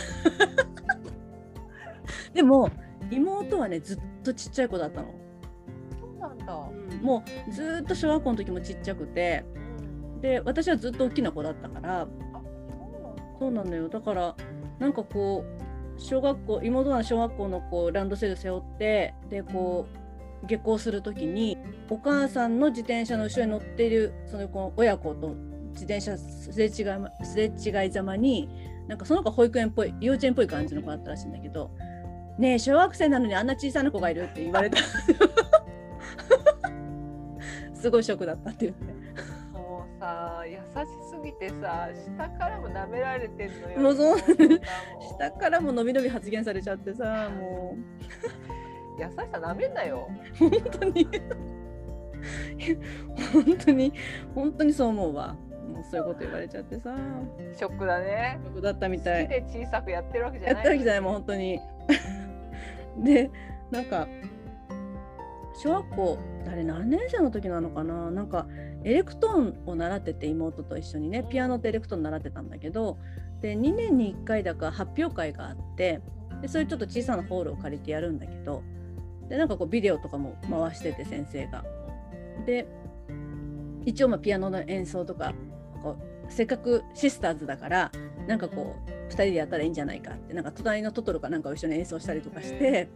[2.32, 2.70] でも
[3.10, 5.08] 妹はねずっとちっちゃい子だったの、
[6.28, 6.52] なんだ、
[7.02, 9.44] もうずーっと小学校の時もちっちゃくて。
[10.14, 12.00] うん、で私はずっと大きな子だったから。
[12.02, 12.08] あ
[13.38, 13.76] そうなんだ。
[13.76, 13.88] よ。
[13.88, 14.34] だから
[14.78, 19.86] なんかこう小学校妹は小学校のこうランドセル背負ってでこ
[20.42, 21.56] う下校する時に
[21.88, 25.34] お母さんの自転車の後ろに乗っているそのこう親子と
[25.72, 28.48] 自転車すれ違いますれ違いざまに
[28.88, 31.70] なんかその子保育園っぽい幼稚園っぽい感じの子だったらしいんだけど
[32.38, 34.78] 「ねえ小学生なのにあんな小さな子がいる」って言われた
[37.74, 38.84] すごいショックだったって言って。
[39.52, 40.60] もうさ優し
[41.10, 43.80] すぎてさ下からも舐められてんのよ。
[43.80, 44.18] もうそう。
[45.18, 47.80] 下からも伸び伸び発言されちゃってさもう。
[49.00, 50.08] 優しさ舐めんなよ。
[50.38, 51.08] 本当に。
[53.32, 53.92] 本当に。
[54.34, 55.36] 本当にそう思うわ。
[55.68, 56.94] もうそういうこと言われちゃってさ。
[57.52, 58.38] ショックだね。
[58.44, 59.26] 僕だったみ好たい。
[59.26, 60.62] きで小さくやってるわけじゃやない。
[60.62, 61.60] ったわけじゃないもう本当に。
[62.98, 63.30] で
[63.70, 64.06] なんか
[65.54, 68.10] 小学校あれ何年生の時なのかな？
[68.10, 68.46] なんか
[68.84, 72.98] エレクトーンを習ってて妹と一緒にねピアノとエレクトーン習ってたんだけど
[73.40, 76.00] で2年に1回だか発表会があって
[76.42, 78.62] でそういうちょっと小さなホールを借りてやるんだけど
[79.28, 81.64] でなんかこうビデオとかも回してて先生が。
[82.44, 82.66] で
[83.86, 85.34] 一応まピアノの演奏とか
[85.82, 85.96] こ
[86.28, 87.92] うせっかくシスターズだから
[88.26, 92.88] なんかこう2人でやったらいいんじゃないかってなんか隣のトトロかなんかを一緒に演奏したりとかして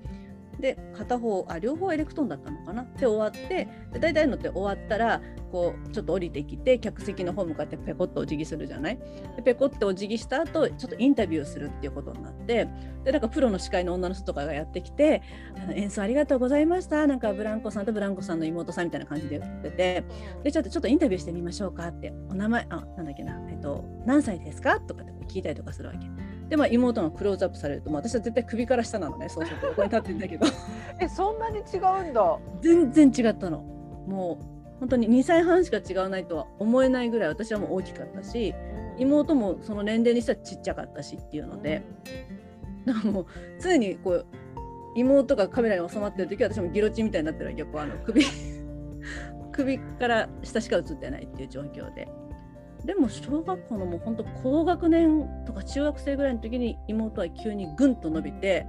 [0.60, 2.84] で片方あ両方エレクトーンだったのかな？
[2.98, 5.20] で終わってで大体のって終わったら
[5.52, 8.98] こうちょっと降りてきて客席の方向かってペコッとお辞儀するじゃない？
[9.36, 12.68] でペコッとお辞儀した後ちょっとインタビューするっていうことになって
[13.04, 15.22] でなんかプロの司会の女の人とかがやってきて
[15.56, 17.06] あの演奏ありがとうございました。
[17.06, 20.04] なんかブランコさんとブランコさんの妹さんみたいな感じで言ってて
[20.42, 23.40] でちょっとちょっとインタビューしてみましょうかってお名前あなんだっけな？
[23.48, 24.80] えっと何歳ですか？
[24.80, 26.06] とかって聞いたりとかするわけ。
[26.48, 30.46] でまあ妹のクローズアップされると、まあ、私は絶対首から下なのねそうすると横に立ってるんだけど。
[31.00, 32.38] えそんなに違うんだ。
[32.60, 33.58] 全然違ったの。
[34.06, 38.54] もう本当に2歳半しか違わないとは思えないぐらい私はもう大きかったし
[38.96, 41.82] 妹もその年齢にしたらちっちゃかったしっていうので、
[42.84, 43.26] だからもう
[43.60, 44.26] 常にこう
[44.94, 47.66] 妹がカメラに収まってる時は私もギロチンみたいになってるわけよ。
[47.66, 48.24] こうあの首
[49.52, 52.08] 首から下しか映ってないっていう状況で。
[52.84, 58.66] でも小学校のもう本当高学年とか中学生ぐらいの時に妹は急にぐんと伸びて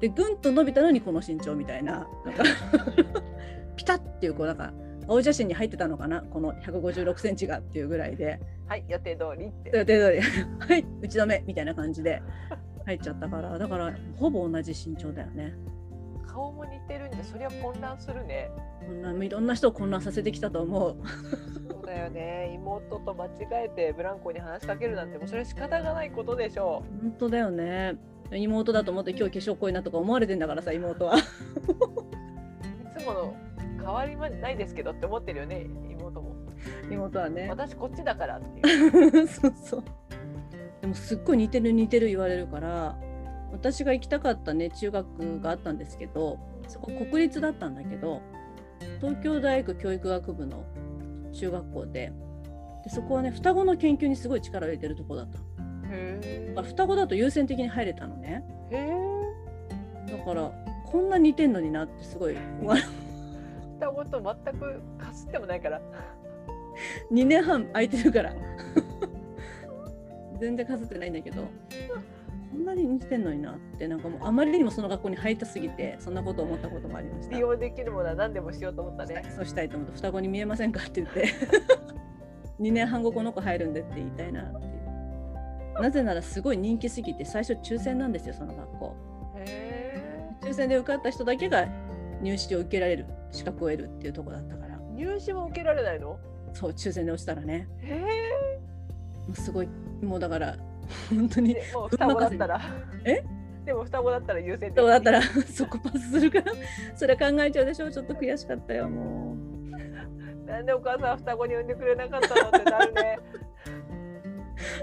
[0.00, 2.44] でぐんと伸びたのにこの身長みたいななんか
[3.76, 4.72] ピタッっていうこうなんか
[5.08, 8.40] 青写真に入ってたのかなこの156センチがっていうぐらいで。
[8.66, 9.76] はい予定通りって。
[9.76, 10.20] 予定通り。
[10.60, 12.22] はい打ち止めみたいな感じで
[12.84, 15.54] 入っちゃったからだからほぼ同じ身長だよね。
[16.32, 18.50] 顔も似てるんでそりゃ混乱するね
[18.86, 20.96] こんないろんな人を混乱させてきたと思う。
[21.68, 23.30] そうだよね妹と間違
[23.64, 27.96] えてブランコに話しかけるなんてもうそれは仕方がないことでしょ本当だよね。
[28.32, 31.16] 妹だと思って今日化粧濃いなとか思われてんだからさ妹は。
[31.16, 31.22] うい
[32.96, 33.34] つもの
[33.78, 36.36] 変わりはないですけどって思ってるよね妹も
[36.90, 37.48] 妹はね。
[37.48, 39.84] 私こっちだからっていう そうそう。
[40.80, 42.96] でもすっごい似てる似てる言われるから
[43.52, 46.38] 私が行きたかったね中学があったんですけど
[46.68, 48.22] そこ国立だったんだけど
[49.00, 50.64] 東京大学教育学部の
[51.32, 52.12] 中学校で
[52.84, 55.44] でそこはね双子の研究にすごい力を入れてるとこだったの。
[55.92, 58.44] へ双子だと優先的に入れたのね。
[58.70, 60.50] えへだから
[60.86, 62.36] こんな似てんのになってすごい
[63.78, 65.80] 双子と全くかすってもないから。
[67.12, 68.34] 2年半空いてるから。
[70.40, 71.42] 全然かすってないんだけど
[72.50, 77.34] こんなに似てんのになってなんかもうあまりにもその学校に入りたすぎてそんなことを思ったこともありました。
[77.34, 79.22] 利用できるものは何でもしようと思ったね。
[79.36, 81.28] そうしたいと思って双子に見えませんかって言って。
[82.60, 84.70] 2年半後この子入るんでって言いたいなってい
[85.78, 85.82] う。
[85.82, 88.96] なぜならすごい人気すぎて最初抽選なんですよその学校。
[89.36, 91.68] へ抽選で受かった人だけが
[92.20, 94.74] 入試を受けられる資格を得るっていうところだったから。
[94.74, 96.18] え入試も受けられないの？
[96.52, 97.68] そう抽選で落ちたらね。
[97.82, 98.00] へ
[99.26, 99.68] もうすごい
[100.02, 100.56] もうだから
[101.08, 101.56] 本当に。
[101.56, 102.60] えもう双子だったら。
[103.04, 103.22] え？
[103.64, 105.22] でも双子だったら優先的そうだったら
[105.52, 106.52] そこパスするから
[106.94, 107.90] それ考えちゃうでしょ？
[107.90, 109.36] ちょっと悔しかったよも
[110.46, 113.18] なんでお母さんは双子に産んでくれなかったのってなるね。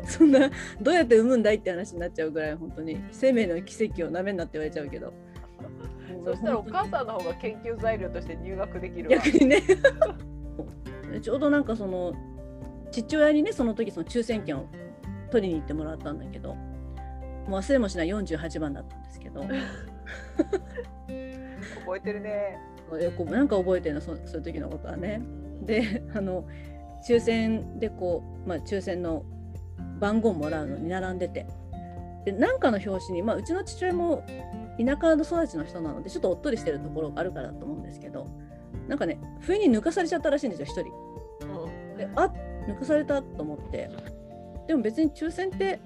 [0.04, 0.50] う そんな
[0.80, 3.04] どうやって産むんだいって話になっちゃうぐらい本当に。
[3.12, 5.12] 生命の奇跡をなめんなって言われちゃうけど。
[6.26, 9.18] そしたらお母さんの方が研究材料として入学できるわ。
[9.18, 9.62] 逆にね。
[11.22, 12.14] ちょうどなんかその
[12.92, 14.66] 父親にねその時その抽選券を
[15.30, 16.56] 取りに行ってもらったんだけど
[17.48, 19.42] もう忘れもしない48番だったんですけど。
[19.42, 19.56] 覚
[21.98, 22.58] えてるね。
[23.30, 25.22] なんか覚えてるのそそういう時のことはね。
[25.62, 26.46] であの
[27.08, 29.24] 抽選でこう、まあ、抽選の
[30.00, 31.46] 番号もらうのに並んでて。
[32.26, 34.24] でなんかの表紙に、まあ、うちの父親も
[34.78, 38.28] 田舎の育ちの人なのでちょっとおっとりしてるところがあるからだと思うんですけど
[38.90, 40.92] なんかね不意に抜かされちゃったらしいんですよ一人。
[41.48, 41.98] うん。
[41.98, 42.30] であ
[42.68, 43.90] 抜かされたと思って
[44.68, 45.80] でも別に抽選って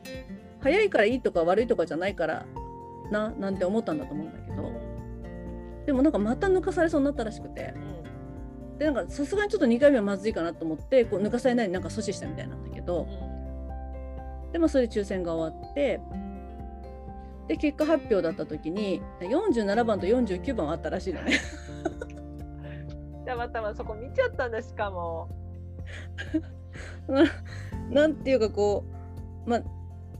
[0.59, 2.45] 早いからいいとか悪いとかじゃないから
[3.11, 4.71] ななんて思ったんだと思うんだけど。
[5.85, 7.73] でもなんかまた抜かされそうになったらしくて。
[8.77, 13.07] でなんかさすがにちょっと2回目はまずいかなと思ってこう抜かされないになんか阻止したみたいなんだけど。
[14.51, 15.99] でもそれで抽選が終わって。
[17.47, 21.33] で結果発表だった時に47番と49番あったらしいのね。
[23.25, 25.29] たまたまそこ見ちゃったんだしかも。
[27.89, 28.83] なんていうかこ
[29.45, 29.63] うまあ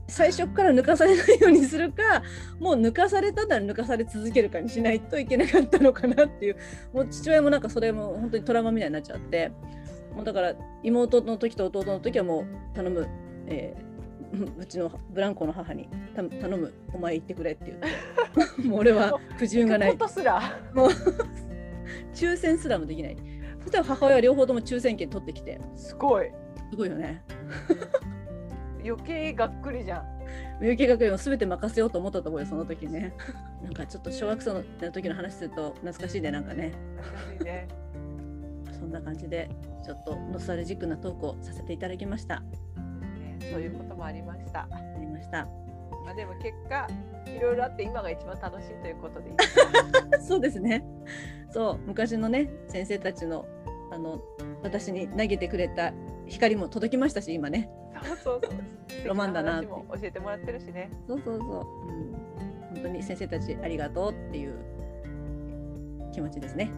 [0.08, 2.22] 最初から抜かされないようにするか
[2.58, 6.56] もう抜かされたなら抜かされ続けるかにしないといけなかったのかなっていう
[6.92, 9.52] もう父親もなんかそれも本当にトラウマみたいになっちゃって
[10.14, 13.06] もうだから妹の時と弟の時はもう頼む、
[13.46, 13.92] えー
[14.58, 19.98] うちのブランコの母にた頼むお前行ってくれって言って もう俺は苦渋がない。
[20.08, 20.58] すら？
[20.72, 20.88] もう
[22.14, 23.16] 抽選すらもできない。
[23.60, 25.60] そしたら母親は両方とも抽選券取ってきて。
[25.76, 26.30] すごい
[26.72, 27.22] すごいよね。
[28.82, 30.64] 余計がっくりじゃん。
[30.64, 33.12] 有形学園を全て任せようと思ったと思うよその時ね。
[33.62, 36.72] なんかちょっと小学生の時の話すると懐かしいねなんかね。
[36.96, 37.68] 懐かしいね。
[38.72, 39.50] そんな感じで
[39.84, 42.40] ちょっとノスタルジックなトークをさせていただきました。
[42.40, 44.60] ねそういうこともありました。
[44.60, 44.68] あ
[44.98, 45.44] りました。
[46.06, 46.88] まあでも結果
[47.26, 49.30] いろいろあって今が一番楽しいということで
[50.26, 50.82] そうですね。
[51.50, 53.44] そう昔のね先生たちの
[53.92, 54.22] あの
[54.62, 55.92] 私に投げてくれた
[56.32, 57.70] 光も届きましたし今ね。
[58.02, 58.48] そうそうそ
[59.04, 59.08] う。
[59.08, 60.90] ロマンだな教えてもらってるしね。
[61.06, 62.12] そうそうそう、うん、
[62.74, 64.54] 本当に先生たちありがとうっていう
[66.12, 66.70] 気持ちですね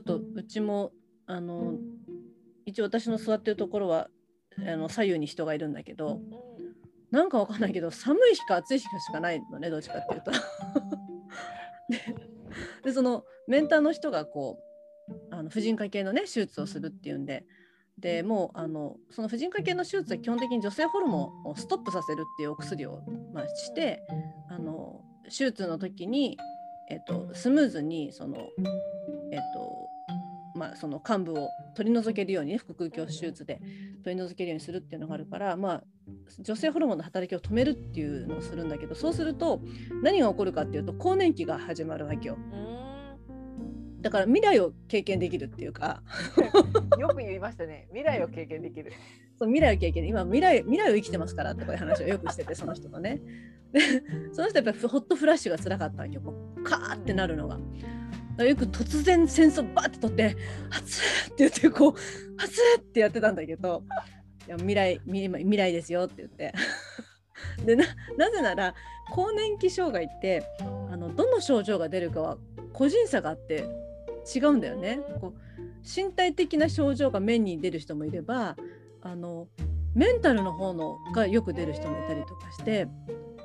[0.00, 0.92] ょっとうちも
[1.26, 1.74] あの
[2.66, 4.08] 一応私の座ってるところは
[4.58, 6.20] あの左右に人がいるんだけど
[7.10, 10.32] なんかわかんないけど寒い日か暑い日かしかないのねどっちかっていうと。
[11.88, 12.30] で
[12.84, 14.58] でそのメンターの人がこ
[15.08, 17.46] うあの婦人科系のね手術をするっていうんで
[17.98, 24.02] でもうあのその婦人科系の手術は基本的に女性ホルモンをストップさせるっていうお薬を、まあ、して
[24.48, 26.38] あの手術の時に、
[26.88, 28.48] えっと、スムーズにその、
[29.32, 29.90] えっと
[30.54, 33.60] まあ、その患部を取り除けるように、ね、腹腔鏡手術で
[34.04, 35.82] 取り除けるようにするっていうのがあるから、まあ、
[36.40, 39.62] 女性ホルモンの働きを止めるっていうのをするんだけどそうすると
[40.02, 42.36] 何が起こるかっていうと更年期が始まるわけよ。
[44.00, 46.02] だから未来を経験できるっていうか。
[46.98, 47.86] よく言いましたね。
[47.90, 48.92] 未来を経験できる。
[49.38, 50.06] そう未来を経験。
[50.06, 53.20] 今未来未来を生きてますからとかいう話をよくしててその人とね。
[53.72, 53.80] で
[54.32, 56.22] その人やっぱりホットフラッシュが辛かったわけよ。
[56.22, 57.60] こうカーってなるのが。
[58.44, 60.36] よく突然戦争バーって取って
[60.70, 61.94] 「熱って言ってこう
[62.42, 63.82] 「熱ってやってたんだけど
[64.46, 66.52] 「いや未来未来ですよ」って言って。
[67.64, 67.84] でな
[68.18, 68.74] なぜなら
[69.10, 70.44] 更年期障害って
[70.90, 72.38] あのどの症状が出るかは
[72.72, 73.64] 個人差があって
[74.34, 75.00] 違うんだよね。
[75.20, 75.40] こう
[75.82, 78.56] 身体的な症状が面に出る人もいれば
[79.00, 79.48] あの
[79.94, 82.86] メンタルの方のがよく出る人もいたりとかして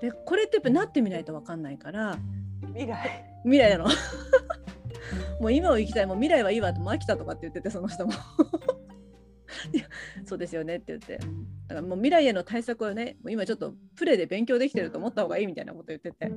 [0.02, 2.18] でこれってやっぱなってみないと分かんないから
[2.68, 3.36] 未来。
[3.44, 3.86] 未来なの
[5.40, 8.14] もう今を生きたいもう未来はいいわってもう飽きたとかって言っててその人も。
[10.26, 11.18] そうですよねって言って。
[11.68, 16.18] だからもう未来への対策をねもう今ちょっとプレーで勉強できてると思った方がいいみたいなこと言ってて。
[16.22, 16.30] え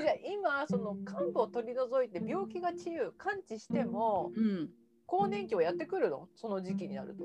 [0.00, 4.68] じゃあ今その患部を取り除いて病気が治癒完治しても、うん、
[5.06, 6.28] 更年期はやってくるの？
[6.36, 7.24] その時期になると。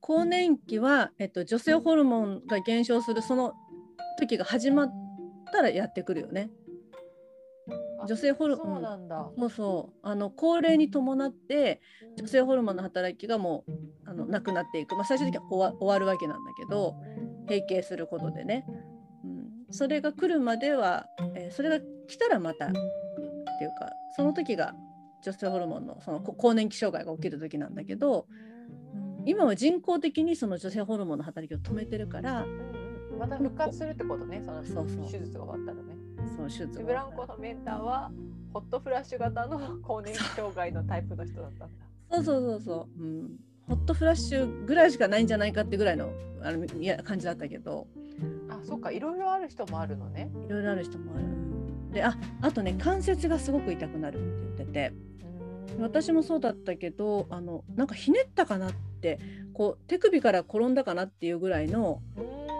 [0.00, 3.54] 更年期は、えっと、女性ホルモンが減少するその
[4.18, 4.92] 時が始まっ
[5.52, 6.50] たらやってくるよね。
[8.08, 11.82] 女性ホルモンそうなんだ、そうあの高齢に伴って
[12.16, 13.72] 女性ホルモンの働きがもう
[14.06, 16.94] あのなくなっていく、まあ、最終的には終わるわけなんだけど
[17.46, 18.64] 閉経することでね、
[19.24, 21.04] うん、それが来るまでは、
[21.34, 24.74] えー、それが来たらまたっていうかその時が
[25.22, 28.26] 女性ホルモンのその更年期障害が起きる時なんだけど、
[29.20, 32.46] うん、今は人工的にその女性ホルモンの働きを止めてるから。
[33.18, 34.62] また復活するってことね、その
[35.10, 35.97] 手術が終わったらね。
[36.36, 38.10] そう手術ブランコのメンターは
[38.52, 41.84] ホットフラッシュ型の更年期障害のタイプの人だったんだ。
[42.10, 43.02] そうそうそうそう。
[43.02, 43.30] うん、
[43.68, 46.10] ホットフラッシュぐらいしかないんじゃないかってぐらいの
[46.42, 47.86] あのいや感じだったけど。
[48.48, 50.30] あ、そっか、いろいろある人もあるのね。
[50.46, 51.24] いろいろある人もある。
[51.92, 55.08] で、あ、あとね、関節がすごく痛くなるって言ってて。
[55.78, 59.18] 私もそうだったけどあのなんかひねったかなって
[59.52, 62.00] こう手首から転んだかなっていうぐらいの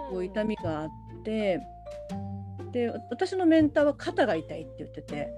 [0.09, 0.89] こう痛みがあっ
[1.23, 1.59] て
[2.71, 5.31] で私のメンターは肩が痛いって言ってて、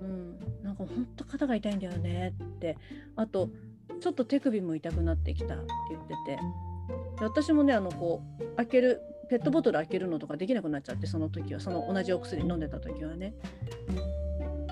[0.00, 2.34] うん、なんか本当肩が痛いんだよね。
[2.42, 2.76] って。
[3.16, 3.50] あと
[4.00, 6.36] ちょっと手首も痛くなってきたって言ってて。
[7.18, 11.60] で私もねあのこう開けるペットボトル開けるのとかできなくなっちゃってその時は。
[11.60, 13.34] その同じお薬飲んでた時はね。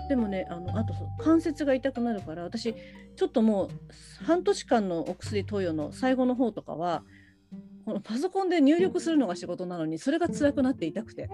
[0.08, 2.74] でもねあのあと関節が痛くなるから私
[3.16, 7.02] ちょっともう半年間のお薬投与の最後の方とかは
[8.02, 11.28] パソコンで入力するのが仕事なのにそれが辛くなって痛くて。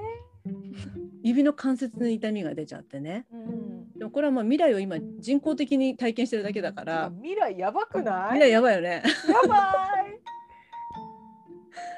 [1.23, 7.11] 指の関節に痛みが出ちゃってね、うん、でもこれはまあ未来を今人工的に体験してるだけだから。
[7.17, 8.35] 未来やばくない？
[8.35, 9.03] 未来やばいよね。
[9.27, 9.57] やば
[10.03, 10.21] い。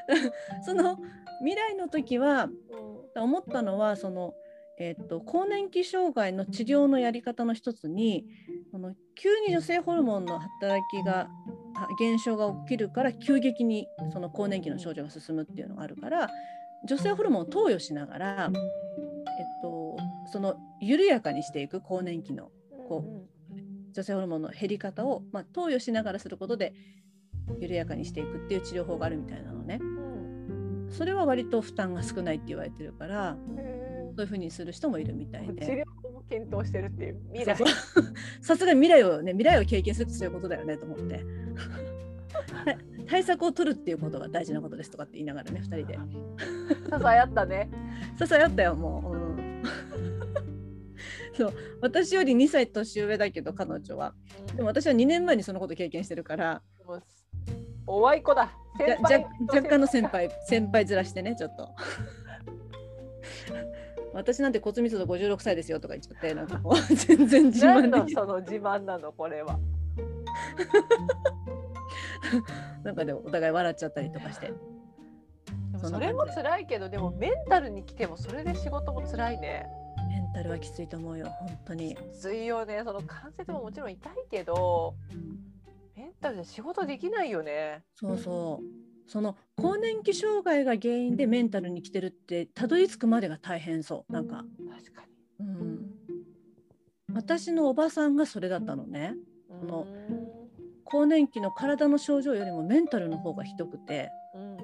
[0.65, 1.01] その
[1.41, 2.45] 未来の時は、
[3.17, 4.35] うん、思ったのはその
[4.79, 8.27] えーと、更年期障害の治療のやり方の一つに
[9.15, 11.31] 急に女性ホルモンの働きが
[11.99, 16.31] 減少が起きるから急激にその更年期の症状が進むっていうのがあるから
[16.85, 19.97] 女性ホルモンを投与しながら、えっと、
[20.33, 22.51] その緩やかにしていく更年期の
[22.89, 23.55] こう
[23.93, 26.75] 女性ホルモンの減り方を、まあ、投与しながらすることで
[27.61, 29.81] 緩やかにしていくっていう治療法があるみたいなのね。
[30.91, 33.37] それは割と負担が少ないって言われてるから。
[34.17, 35.67] そういうふうにする人もいるみたいで。
[35.67, 37.57] 治療も検討してるっていう未来。
[38.41, 41.23] さすがに未来をね未来を経験するってそういうことだよねと思って。
[43.09, 45.99] 対策を取るっていうことが大事なことですとかって言いながらね2人で。
[46.91, 47.71] ささやったね。
[48.19, 49.17] ささやったよもう。
[49.17, 49.63] うん、
[51.37, 54.15] そう私より2歳年上だけど彼女は。
[54.55, 56.63] でも私は2年前にそのこと経験してるから。
[57.87, 58.53] おわい子だ。
[59.43, 61.71] 若干の先輩先輩ずらしてねちょっと。
[64.13, 69.59] 私なんて骨密度56歳ですよとか言っちゃってなんかもう全然自慢でその自慢なのこれは
[72.85, 74.53] なんかでもお互い笑っちゃったりとかして。
[75.79, 79.67] それも辛いけどでもメンタルに来てもそれで仕事も辛いね。
[80.09, 81.95] メンタルはきついと思うよ本当に。
[81.95, 82.83] きついよね。
[82.85, 84.95] その関節ももちろん痛いけど、
[85.95, 87.83] メンタルで仕事できないよね。
[87.95, 89.11] そうそう。
[89.11, 95.05] その更年期障害が原因でメンタルに来てるってたどり着くまでが大変そうなんか、確か
[95.39, 95.91] うん、
[97.13, 99.15] 私のおばさんがそれだったのね。
[99.49, 99.61] に。
[99.61, 100.26] このうん
[100.87, 104.57] 更年期の体の症状よりもメンタルの方がひどくてうん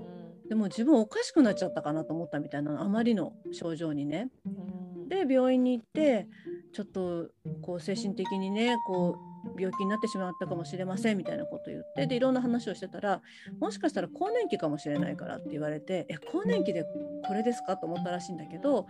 [0.48, 4.28] でも自分おかしくなっちゃったかなと思ったみたいなあまりの症状にね。
[4.44, 5.08] うん。
[5.08, 6.26] で病院に行って
[6.74, 7.28] ちょっと
[7.62, 9.16] こう精神的にねこ
[9.56, 13.22] う病気になってしまったかもしれませんみたいなことを言ってでいろんな話をしてたら
[13.60, 16.84] もしかしたら更年期かもしれないからって言われてえ更年期で
[17.26, 18.86] これですかと思ったらしいんだけど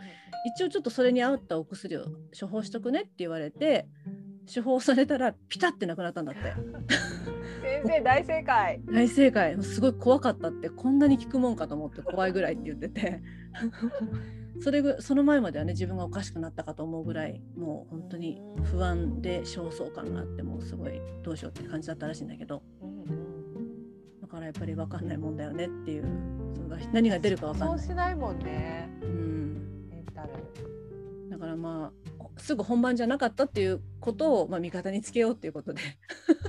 [0.56, 2.06] 一応ちょっとそれに合ったお薬を
[2.38, 3.86] 処方しとくねって言われて
[4.52, 6.40] 処方されたらピタってなくなったんだって
[7.84, 8.80] 先生大正解。
[8.86, 13.22] 大正解すごい怖かったってこんなに効くもんかと思って怖いぐらいって言ってて
[14.60, 26.04] それぐその前まではね自分がおかしくなったかと思うぐらいもう本当に不安で焦燥感があってもうすごいどうしようって感じだったらしいんだけどうんだからやっぱり分かんないもんだよねっていう
[26.54, 27.86] その何が出るか分かんそうない。
[27.86, 28.88] しないもんね。
[29.02, 30.28] うんメンタル。
[31.30, 32.01] だからまあ
[32.38, 35.80] すぐ本番じゃなかったっていうことを、まあ、味方につけようっていうことで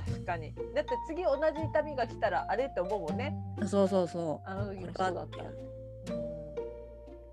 [0.06, 0.54] 確かに。
[0.74, 3.34] だって次同じ痛みが来たらあれって思うもんね。
[3.66, 5.38] そうそうそあの時もそうだった。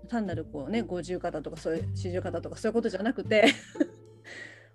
[0.08, 3.54] 単なるこうね五十肩とかそういう四十肩とかそういうことじゃなくて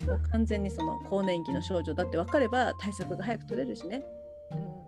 [0.05, 4.03] もう完全にその更年期の症状だって分かれば対策が早く取れるしね。
[4.51, 4.87] うん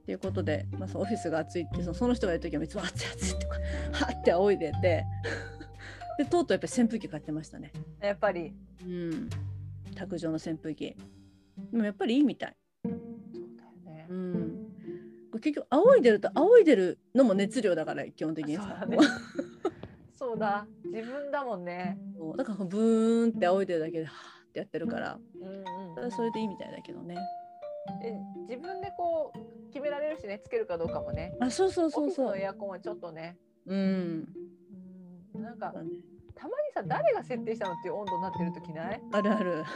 [0.00, 3.58] っていうことで、まあ、そのオフィスが暑いってそのその人がいる時はいつも暑い暑いとか
[3.92, 5.04] はって仰いでて
[6.20, 7.72] でとうとうやっぱり扇風機買ってましたね。
[7.74, 8.52] うんやっぱり。
[8.82, 9.30] うん
[9.94, 10.94] 卓上の扇風機。
[11.72, 12.56] でもやっぱりいいみたい。
[12.84, 12.92] そう
[13.56, 14.14] だよねう。
[14.14, 14.66] ん、
[15.40, 18.98] 結局仰いでると仰いでるのも熱量だから基本的にさそうだね。
[20.12, 20.66] そうだ。
[20.84, 21.98] 自分だもんね。
[22.36, 27.16] だからブーンって仰いでるだけではーってやってるからうんうんそれでいいみたいだけどね
[28.04, 28.12] え
[28.46, 31.34] 自分でこう決められるしねつけるかどうかもね。
[31.40, 33.38] あそうそうそうそうエアコンはちょっとね。
[33.64, 33.78] うん
[35.34, 35.72] うんなんか
[36.40, 39.00] たまにさ誰が設定したのっていう温度になってる時ない？
[39.12, 39.70] あるある、なんか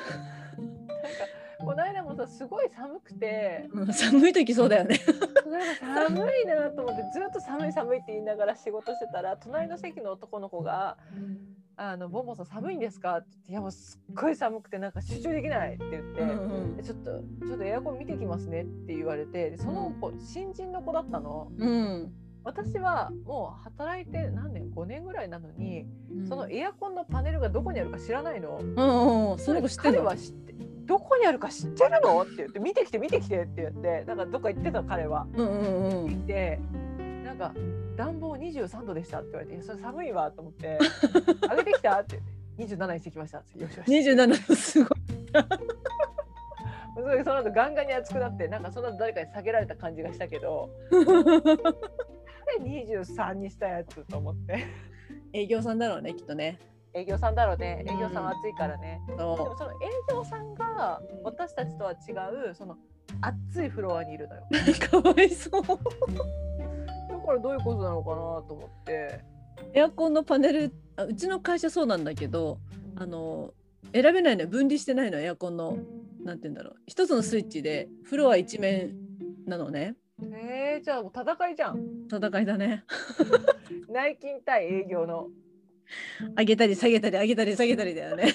[1.59, 5.01] この間もさすごい寒くてうん、寒い時そうだよね
[5.47, 10.97] なんか寒いなと思ってずっと寒い寒いって言いながら仕事してたら隣の席の男の子が
[11.77, 16.21] 「あのボンボンさん寒いんですか?」って言って「いやもうすっごい寒くてなんか集中できない」って言って。
[16.23, 22.13] うんでちょっとちょっとエアコン見てきますねって言われてでその子新人の子だったのうん
[22.45, 26.29] 私はもう働いて何年5年ぐらいなのにうん。
[26.29, 28.59] そのエアコンのパネルがどこにあるか知らないの。
[28.61, 30.55] うんうんその子知ってるは知って
[30.87, 35.27] どこにあるか知ってるのって言って見てきて見てきてって言ってなんかどっか行ってた彼は。
[35.35, 36.11] うんうんうん。
[36.11, 36.61] 行って
[37.25, 37.55] なんか
[37.97, 40.79] 暖房23度でしたって言われていやそれ寒いわと思って
[41.49, 42.21] 上げてきたって
[42.59, 43.91] 言って27にしてきましたってよしよし。
[43.91, 44.89] 27すごい
[46.97, 47.25] すごい。
[47.25, 50.71] その後ガンガンに熱くなってなんかその後誰かに下げられた感じがしたけど
[52.59, 54.67] で23にしたやつと思って。
[55.33, 56.59] 営業さんだろうねきっとね。
[56.95, 57.85] 営業さんだろうね。
[57.89, 59.75] 営業さんは暑いからね、でもそその営
[60.11, 62.13] 業さんが私たちとは違
[62.51, 62.77] うその
[63.21, 64.43] 暑いフロアにいるのよ。
[64.51, 65.63] うかわいそう。
[65.63, 65.67] だ
[67.27, 69.21] からどういうことなのかなと思って。
[69.73, 72.61] エアコンのパネルあうちの会社そうなんだけど
[72.95, 73.53] あの
[73.93, 74.49] 選べないのよ。
[74.49, 75.77] 分離してないのエアコンの
[76.23, 76.77] なんて言うんだろう。
[76.87, 78.95] 一つのスイッチでフロア一面
[79.47, 79.97] なのね
[80.33, 81.79] えー、じゃあもう戦いじゃん。
[82.11, 82.85] 戦いだね。
[83.89, 85.29] 内勤対営業の。
[86.37, 88.33] 上げたり下げたり上げたり下げたりだよね